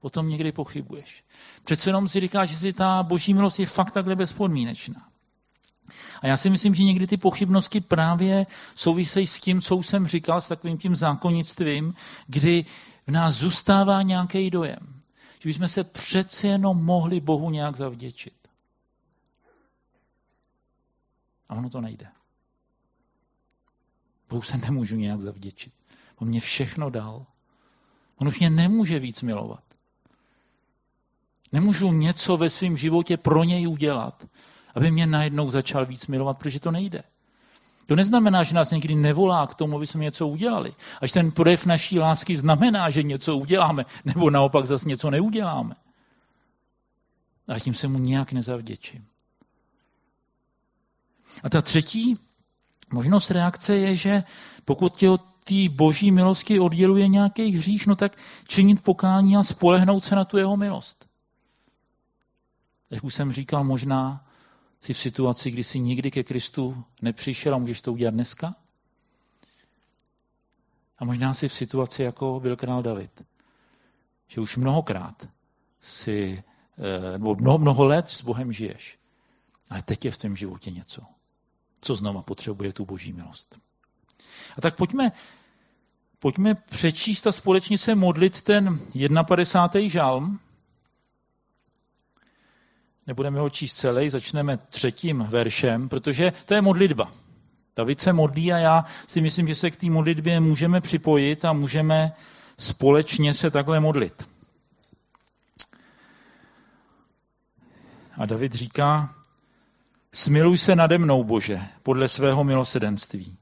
o 0.00 0.10
tom 0.10 0.28
někdy 0.28 0.52
pochybuješ. 0.52 1.24
Přece 1.64 1.88
jenom 1.88 2.08
si 2.08 2.20
říkáš, 2.20 2.50
že 2.50 2.56
si 2.56 2.72
ta 2.72 3.02
boží 3.02 3.34
milost 3.34 3.58
je 3.58 3.66
fakt 3.66 3.90
takhle 3.90 4.16
bezpodmínečná. 4.16 5.08
A 6.20 6.26
já 6.26 6.36
si 6.36 6.50
myslím, 6.50 6.74
že 6.74 6.84
někdy 6.84 7.06
ty 7.06 7.16
pochybnosti 7.16 7.80
právě 7.80 8.46
souvisejí 8.74 9.26
s 9.26 9.40
tím, 9.40 9.60
co 9.60 9.76
jsem 9.76 10.06
říkal, 10.06 10.40
s 10.40 10.48
takovým 10.48 10.78
tím 10.78 10.96
zákonnictvím, 10.96 11.94
kdy 12.26 12.64
v 13.06 13.10
nás 13.10 13.34
zůstává 13.34 14.02
nějaký 14.02 14.50
dojem, 14.50 15.00
že 15.40 15.48
bychom 15.48 15.68
se 15.68 15.84
přece 15.84 16.46
jenom 16.46 16.84
mohli 16.84 17.20
Bohu 17.20 17.50
nějak 17.50 17.76
zavděčit. 17.76 18.34
A 21.48 21.54
ono 21.54 21.70
to 21.70 21.80
nejde. 21.80 22.06
Bohu 24.28 24.42
se 24.42 24.56
nemůžu 24.56 24.96
nějak 24.96 25.20
zavděčit. 25.20 25.72
On 26.16 26.28
mě 26.28 26.40
všechno 26.40 26.90
dal. 26.90 27.26
On 28.16 28.28
už 28.28 28.38
mě 28.38 28.50
nemůže 28.50 28.98
víc 28.98 29.22
milovat. 29.22 29.64
Nemůžu 31.52 31.92
něco 31.92 32.36
ve 32.36 32.50
svém 32.50 32.76
životě 32.76 33.16
pro 33.16 33.44
něj 33.44 33.68
udělat, 33.68 34.26
aby 34.74 34.90
mě 34.90 35.06
najednou 35.06 35.50
začal 35.50 35.86
víc 35.86 36.06
milovat, 36.06 36.38
protože 36.38 36.60
to 36.60 36.70
nejde. 36.70 37.02
To 37.86 37.96
neznamená, 37.96 38.42
že 38.42 38.54
nás 38.54 38.70
někdy 38.70 38.94
nevolá 38.94 39.46
k 39.46 39.54
tomu, 39.54 39.76
aby 39.76 39.86
jsme 39.86 40.04
něco 40.04 40.28
udělali. 40.28 40.74
Až 41.00 41.12
ten 41.12 41.30
projev 41.30 41.66
naší 41.66 41.98
lásky 41.98 42.36
znamená, 42.36 42.90
že 42.90 43.02
něco 43.02 43.36
uděláme, 43.36 43.84
nebo 44.04 44.30
naopak 44.30 44.66
zase 44.66 44.88
něco 44.88 45.10
neuděláme. 45.10 45.74
A 47.48 47.58
tím 47.58 47.74
se 47.74 47.88
mu 47.88 47.98
nějak 47.98 48.32
nezavděčím. 48.32 49.06
A 51.42 51.50
ta 51.50 51.62
třetí 51.62 52.18
možnost 52.92 53.30
reakce 53.30 53.76
je, 53.76 53.96
že 53.96 54.22
pokud 54.64 54.96
tě 54.96 55.10
od 55.10 55.22
té 55.44 55.68
boží 55.68 56.10
milosti 56.10 56.60
odděluje 56.60 57.08
nějaký 57.08 57.50
hřích, 57.50 57.86
no 57.86 57.96
tak 57.96 58.18
činit 58.46 58.82
pokání 58.82 59.36
a 59.36 59.42
spolehnout 59.42 60.04
se 60.04 60.16
na 60.16 60.24
tu 60.24 60.38
jeho 60.38 60.56
milost. 60.56 61.08
Jak 62.90 63.04
už 63.04 63.14
jsem 63.14 63.32
říkal, 63.32 63.64
možná 63.64 64.26
jsi 64.84 64.92
v 64.92 64.98
situaci, 64.98 65.50
kdy 65.50 65.64
jsi 65.64 65.80
nikdy 65.80 66.10
ke 66.10 66.22
Kristu 66.22 66.84
nepřišel 67.02 67.54
a 67.54 67.58
můžeš 67.58 67.80
to 67.80 67.92
udělat 67.92 68.14
dneska. 68.14 68.54
A 70.98 71.04
možná 71.04 71.34
jsi 71.34 71.48
v 71.48 71.52
situaci, 71.52 72.02
jako 72.02 72.40
byl 72.40 72.56
král 72.56 72.82
David, 72.82 73.24
že 74.28 74.40
už 74.40 74.56
mnohokrát 74.56 75.28
si, 75.80 76.42
eh, 76.78 77.12
nebo 77.12 77.34
mnoho, 77.34 77.58
mnoho 77.58 77.84
let 77.84 78.08
s 78.08 78.22
Bohem 78.22 78.52
žiješ, 78.52 78.98
ale 79.70 79.82
teď 79.82 80.04
je 80.04 80.10
v 80.10 80.18
tom 80.18 80.36
životě 80.36 80.70
něco, 80.70 81.02
co 81.80 81.94
znova 81.94 82.22
potřebuje 82.22 82.72
tu 82.72 82.84
boží 82.84 83.12
milost. 83.12 83.58
A 84.56 84.60
tak 84.60 84.76
pojďme, 84.76 85.12
pojďme 86.18 86.54
přečíst 86.54 87.26
a 87.26 87.32
společně 87.32 87.78
se 87.78 87.94
modlit 87.94 88.42
ten 88.42 88.80
51. 89.22 89.88
žalm. 89.88 90.40
Nebudeme 93.06 93.40
ho 93.40 93.50
číst 93.50 93.74
celý, 93.74 94.10
začneme 94.10 94.56
třetím 94.56 95.26
veršem, 95.28 95.88
protože 95.88 96.32
to 96.46 96.54
je 96.54 96.62
modlitba. 96.62 97.12
David 97.76 98.00
se 98.00 98.12
modlí 98.12 98.52
a 98.52 98.58
já 98.58 98.84
si 99.06 99.20
myslím, 99.20 99.48
že 99.48 99.54
se 99.54 99.70
k 99.70 99.76
té 99.76 99.90
modlitbě 99.90 100.40
můžeme 100.40 100.80
připojit 100.80 101.44
a 101.44 101.52
můžeme 101.52 102.12
společně 102.58 103.34
se 103.34 103.50
takhle 103.50 103.80
modlit. 103.80 104.28
A 108.16 108.26
David 108.26 108.52
říká, 108.52 109.14
smiluj 110.12 110.58
se 110.58 110.76
nade 110.76 110.98
mnou, 110.98 111.24
Bože, 111.24 111.60
podle 111.82 112.08
svého 112.08 112.44
milosedenství. 112.44 113.36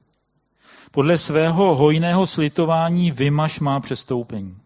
Podle 0.91 1.17
svého 1.17 1.75
hojného 1.75 2.27
slitování 2.27 3.11
vymaš 3.11 3.59
má 3.59 3.79
přestoupení. 3.79 4.57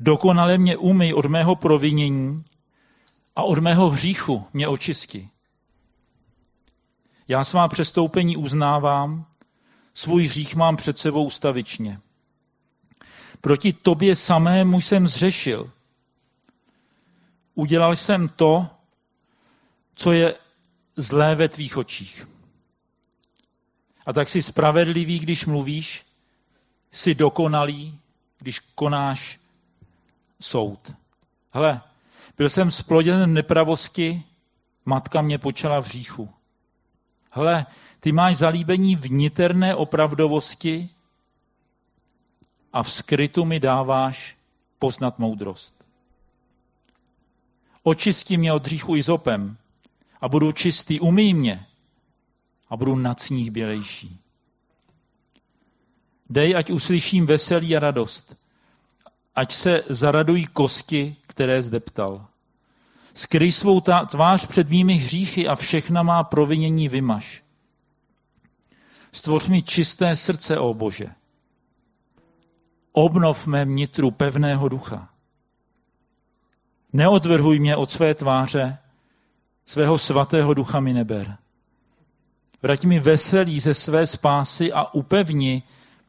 Dokonale 0.00 0.58
mě 0.58 0.76
umyj 0.76 1.14
od 1.14 1.26
mého 1.26 1.56
provinění 1.56 2.44
a 3.36 3.42
od 3.42 3.58
mého 3.58 3.90
hříchu 3.90 4.46
mě 4.52 4.68
očisti. 4.68 5.28
Já 7.28 7.44
svá 7.44 7.68
přestoupení 7.68 8.36
uznávám, 8.36 9.26
svůj 9.94 10.24
hřích 10.26 10.56
mám 10.56 10.76
před 10.76 10.98
sebou 10.98 11.24
ustavičně. 11.24 12.00
Proti 13.40 13.72
tobě 13.72 14.16
samému 14.16 14.80
jsem 14.80 15.08
zřešil. 15.08 15.70
Udělal 17.54 17.96
jsem 17.96 18.28
to, 18.28 18.68
co 19.94 20.12
je 20.12 20.34
zlé 20.96 21.34
ve 21.34 21.48
tvých 21.48 21.76
očích. 21.76 22.28
A 24.06 24.12
tak 24.12 24.28
jsi 24.28 24.42
spravedlivý, 24.42 25.18
když 25.18 25.46
mluvíš, 25.46 26.06
jsi 26.92 27.14
dokonalý, 27.14 27.98
když 28.38 28.58
konáš 28.58 29.40
soud. 30.40 30.92
Hele, 31.52 31.80
byl 32.36 32.48
jsem 32.48 32.70
sploděn 32.70 33.32
nepravosti, 33.32 34.22
matka 34.84 35.22
mě 35.22 35.38
počala 35.38 35.82
v 35.82 35.86
hříchu. 35.86 36.30
Hele, 37.30 37.66
ty 38.00 38.12
máš 38.12 38.36
zalíbení 38.36 38.96
v 38.96 39.10
niterné 39.10 39.74
opravdovosti 39.74 40.88
a 42.72 42.82
v 42.82 42.90
skrytu 42.90 43.44
mi 43.44 43.60
dáváš 43.60 44.36
poznat 44.78 45.18
moudrost. 45.18 45.86
Očisti 47.82 48.36
mě 48.36 48.52
od 48.52 48.66
hříchu 48.66 48.96
izopem 48.96 49.56
a 50.20 50.28
budu 50.28 50.52
čistý, 50.52 51.00
umyj 51.00 51.34
mě 51.34 51.66
a 52.68 52.76
budu 52.76 52.96
nad 52.96 53.20
sníh 53.20 53.50
bělejší. 53.50 54.20
Dej, 56.30 56.56
ať 56.56 56.70
uslyším 56.70 57.26
veselí 57.26 57.76
a 57.76 57.80
radost, 57.80 58.36
ať 59.34 59.52
se 59.52 59.82
zaradují 59.88 60.46
kosti, 60.46 61.16
které 61.36 61.62
zdeptal. 61.62 62.26
Skryj 63.14 63.52
svou 63.52 63.80
tvář 63.80 64.46
před 64.46 64.70
mými 64.70 64.94
hříchy 64.94 65.48
a 65.48 65.54
všechna 65.54 66.02
má 66.02 66.24
provinění 66.24 66.88
vymaš. 66.88 67.42
Stvoř 69.12 69.48
mi 69.48 69.62
čisté 69.62 70.16
srdce, 70.16 70.58
o 70.58 70.74
Bože. 70.74 71.06
Obnov 72.92 73.46
mé 73.46 73.64
nitru 73.64 74.10
pevného 74.10 74.68
ducha. 74.68 75.08
Neodvrhuj 76.92 77.58
mě 77.58 77.76
od 77.76 77.90
své 77.90 78.14
tváře, 78.14 78.78
svého 79.66 79.98
svatého 79.98 80.54
ducha 80.54 80.80
mi 80.80 80.92
neber. 80.92 81.36
Vrať 82.62 82.84
mi 82.84 83.00
veselí 83.00 83.60
ze 83.60 83.74
své 83.74 84.06
spásy 84.06 84.72
a 84.72 84.94
upevni 84.94 85.62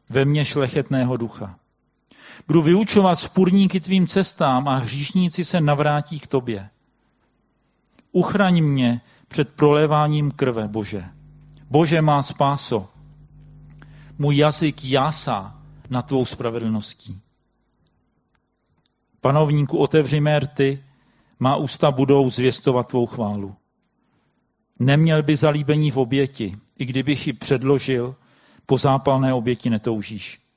ve 0.08 0.24
mně 0.24 0.44
šlechetného 0.44 1.16
ducha. 1.16 1.58
Budu 2.46 2.62
vyučovat 2.62 3.18
spurníky 3.18 3.80
tvým 3.80 4.06
cestám 4.06 4.68
a 4.68 4.76
hříšníci 4.76 5.44
se 5.44 5.60
navrátí 5.60 6.20
k 6.20 6.26
tobě. 6.26 6.70
Uchraň 8.12 8.62
mě 8.62 9.00
před 9.28 9.54
proléváním 9.54 10.30
krve, 10.30 10.68
Bože. 10.68 11.04
Bože 11.70 12.02
má 12.02 12.22
spáso. 12.22 12.88
Můj 14.18 14.36
jazyk 14.36 14.84
jásá 14.84 15.62
na 15.90 16.02
tvou 16.02 16.24
spravedlností. 16.24 17.20
Panovníku, 19.20 19.78
otevři 19.78 20.20
mé 20.20 20.40
rty, 20.40 20.84
má 21.38 21.56
ústa 21.56 21.90
budou 21.90 22.30
zvěstovat 22.30 22.88
tvou 22.88 23.06
chválu. 23.06 23.56
Neměl 24.78 25.22
by 25.22 25.36
zalíbení 25.36 25.90
v 25.90 25.98
oběti, 25.98 26.58
i 26.78 26.84
kdybych 26.84 27.26
ji 27.26 27.32
předložil, 27.32 28.16
po 28.66 28.78
zápalné 28.78 29.34
oběti 29.34 29.70
netoužíš. 29.70 30.47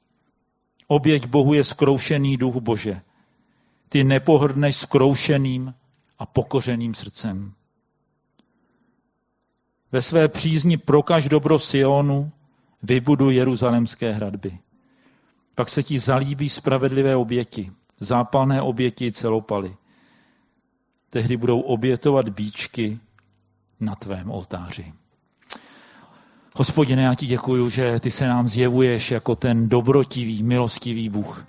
Oběť 0.92 1.26
Bohu 1.28 1.54
je 1.54 1.64
skroušený 1.64 2.38
duch 2.38 2.56
Bože. 2.56 3.02
Ty 3.90 4.04
nepohrdneš 4.04 4.76
skroušeným 4.76 5.74
a 6.20 6.26
pokořeným 6.26 6.94
srdcem. 6.94 7.54
Ve 9.92 10.02
své 10.02 10.28
přízni 10.28 10.78
prokaž 10.78 11.30
dobro 11.30 11.60
Sionu, 11.60 12.32
vybuduj 12.84 13.36
jeruzalemské 13.36 14.12
hradby. 14.12 14.60
Pak 15.56 15.70
se 15.70 15.84
ti 15.84 16.00
zalíbí 16.00 16.50
spravedlivé 16.50 17.16
oběti, 17.16 17.72
zápalné 18.00 18.62
oběti 18.62 19.12
celopaly. 19.12 19.76
Tehdy 21.10 21.38
budou 21.38 21.60
obětovat 21.60 22.30
bíčky 22.30 23.00
na 23.80 23.96
tvém 23.96 24.32
oltáři. 24.32 24.94
Hospodine, 26.56 27.02
já 27.04 27.16
ti 27.16 27.28
děkuju, 27.28 27.70
že 27.70 28.00
ty 28.00 28.12
se 28.12 28.28
nám 28.28 28.50
zjevuješ 28.50 29.12
jako 29.12 29.36
ten 29.36 29.70
dobrotivý, 29.70 30.44
milostivý 30.44 31.10
Bůh. 31.10 31.46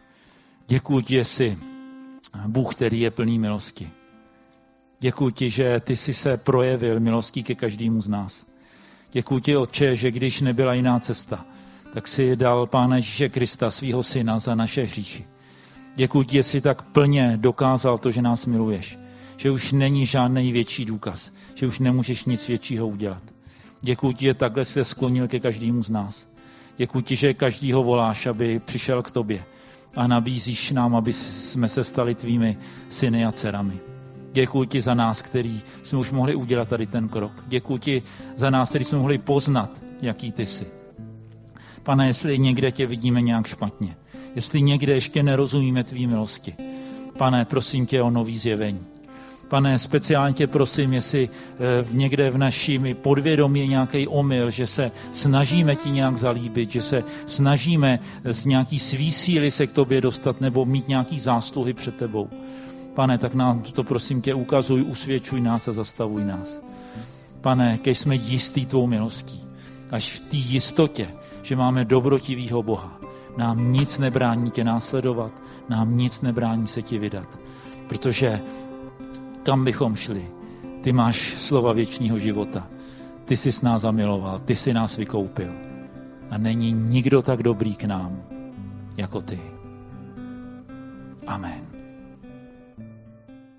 Děkuji 0.69 1.01
ti, 1.01 1.15
že 1.15 1.25
jsi 1.25 1.59
Bůh, 2.47 2.75
který 2.75 3.01
je 3.01 3.11
plný 3.11 3.38
milosti. 3.38 3.91
Děkuji 5.01 5.31
ti, 5.31 5.51
že 5.51 5.81
ty 5.81 5.97
jsi 5.97 6.15
se 6.15 6.37
projevil 6.37 7.01
milostí 7.01 7.43
ke 7.43 7.55
každému 7.55 8.01
z 8.01 8.09
nás. 8.09 8.47
Děkuji 9.12 9.41
ti, 9.41 9.57
Otče, 9.57 9.97
že 9.97 10.11
když 10.11 10.41
nebyla 10.41 10.75
jiná 10.75 11.01
cesta, 11.01 11.45
tak 11.95 12.09
si 12.09 12.37
dal 12.37 12.67
Pána 12.67 12.97
Ježíše 12.97 13.29
Krista, 13.29 13.71
svého 13.71 14.03
syna, 14.03 14.38
za 14.38 14.55
naše 14.55 14.83
hříchy. 14.83 15.25
Děkuji 15.95 16.23
ti, 16.23 16.37
že 16.37 16.43
jsi 16.43 16.61
tak 16.61 16.83
plně 16.83 17.33
dokázal 17.37 17.99
to, 17.99 18.11
že 18.11 18.23
nás 18.23 18.47
miluješ. 18.47 18.99
Že 19.37 19.51
už 19.51 19.73
není 19.73 20.07
žádný 20.07 20.53
větší 20.53 20.85
důkaz. 20.85 21.33
Že 21.55 21.67
už 21.67 21.79
nemůžeš 21.79 22.25
nic 22.25 22.49
většího 22.49 22.88
udělat. 22.88 23.23
Děkuji 23.85 24.12
ti, 24.12 24.25
že 24.25 24.35
takhle 24.35 24.64
se 24.64 24.85
sklonil 24.85 25.29
ke 25.29 25.40
každému 25.40 25.83
z 25.83 25.90
nás. 25.90 26.29
Děkuji 26.77 27.01
ti, 27.01 27.16
že 27.16 27.35
každýho 27.35 27.83
voláš, 27.83 28.27
aby 28.27 28.61
přišel 28.64 29.03
k 29.03 29.11
tobě 29.11 29.45
a 29.97 30.07
nabízíš 30.07 30.71
nám, 30.71 30.97
aby 30.97 31.12
jsme 31.12 31.68
se 31.68 31.85
stali 31.85 32.14
tvými 32.14 32.59
syny 32.88 33.25
a 33.25 33.33
dcerami. 33.33 33.79
Děkuji 34.33 34.64
ti 34.64 34.81
za 34.81 34.95
nás, 34.95 35.23
který 35.23 35.62
jsme 35.83 35.99
už 35.99 36.11
mohli 36.11 36.35
udělat 36.35 36.68
tady 36.68 36.87
ten 36.87 37.09
krok. 37.09 37.33
Děkuji 37.47 37.79
ti 37.79 38.03
za 38.37 38.51
nás, 38.51 38.68
který 38.68 38.85
jsme 38.85 38.99
mohli 38.99 39.18
poznat, 39.18 39.83
jaký 40.03 40.33
ty 40.33 40.47
jsi. 40.47 40.66
Pane, 41.83 42.07
jestli 42.07 42.38
někde 42.38 42.73
tě 42.73 42.87
vidíme 42.87 43.23
nějak 43.23 43.47
špatně, 43.47 43.97
jestli 44.35 44.62
někde 44.62 44.95
ještě 44.95 45.23
nerozumíme 45.23 45.85
tvý 45.85 46.07
milosti, 46.07 46.55
pane, 47.18 47.45
prosím 47.45 47.87
tě 47.87 48.03
o 48.03 48.11
nový 48.11 48.38
zjevení. 48.38 48.92
Pane, 49.53 49.79
speciálně 49.79 50.35
tě 50.35 50.47
prosím, 50.47 50.93
jestli 50.93 51.29
eh, 51.29 51.87
někde 51.91 52.31
v 52.31 52.38
naším 52.38 52.97
podvědomí 53.03 53.61
je 53.61 53.67
nějaký 53.67 54.09
omyl, 54.09 54.51
že 54.51 54.67
se 54.67 54.93
snažíme 55.12 55.77
ti 55.77 55.91
nějak 55.91 56.17
zalíbit, 56.17 56.71
že 56.71 56.83
se 56.83 57.05
snažíme 57.27 57.99
z 58.25 58.45
nějaký 58.45 58.79
svý 58.79 59.12
síly 59.12 59.51
se 59.51 59.67
k 59.67 59.73
tobě 59.73 60.01
dostat 60.01 60.41
nebo 60.41 60.65
mít 60.65 60.88
nějaký 60.88 61.19
zásluhy 61.19 61.73
před 61.73 61.97
tebou. 61.97 62.29
Pane, 62.95 63.19
tak 63.19 63.35
nám 63.35 63.62
to 63.62 63.85
prosím 63.85 64.23
tě 64.23 64.35
ukazuj, 64.35 64.83
usvědčuj 64.83 65.41
nás 65.41 65.69
a 65.69 65.73
zastavuj 65.73 66.25
nás. 66.25 66.62
Pane, 67.41 67.79
kež 67.79 67.99
jsme 67.99 68.15
jistý 68.15 68.67
tvou 68.67 68.87
milostí, 68.87 69.45
až 69.91 70.12
v 70.12 70.21
té 70.21 70.37
jistotě, 70.37 71.09
že 71.43 71.57
máme 71.57 71.85
dobrotivýho 71.85 72.62
Boha, 72.62 73.01
nám 73.37 73.73
nic 73.73 73.99
nebrání 73.99 74.51
tě 74.51 74.65
následovat, 74.65 75.33
nám 75.69 75.97
nic 75.97 76.21
nebrání 76.21 76.67
se 76.67 76.83
ti 76.83 76.99
vydat. 76.99 77.38
Protože 77.88 78.41
kam 79.43 79.65
bychom 79.65 79.97
šli. 79.97 80.27
Ty 80.81 80.93
máš 80.93 81.35
slova 81.35 81.73
věčního 81.73 82.19
života. 82.19 82.67
Ty 83.25 83.37
jsi 83.37 83.53
s 83.53 83.63
nás 83.63 83.83
zamiloval, 83.83 84.39
ty 84.39 84.55
jsi 84.55 84.75
nás 84.75 84.97
vykoupil. 84.97 85.53
A 86.31 86.39
není 86.39 86.73
nikdo 86.73 87.23
tak 87.23 87.43
dobrý 87.43 87.75
k 87.75 87.85
nám, 87.85 88.23
jako 88.97 89.21
ty. 89.21 89.41
Amen. 91.27 91.72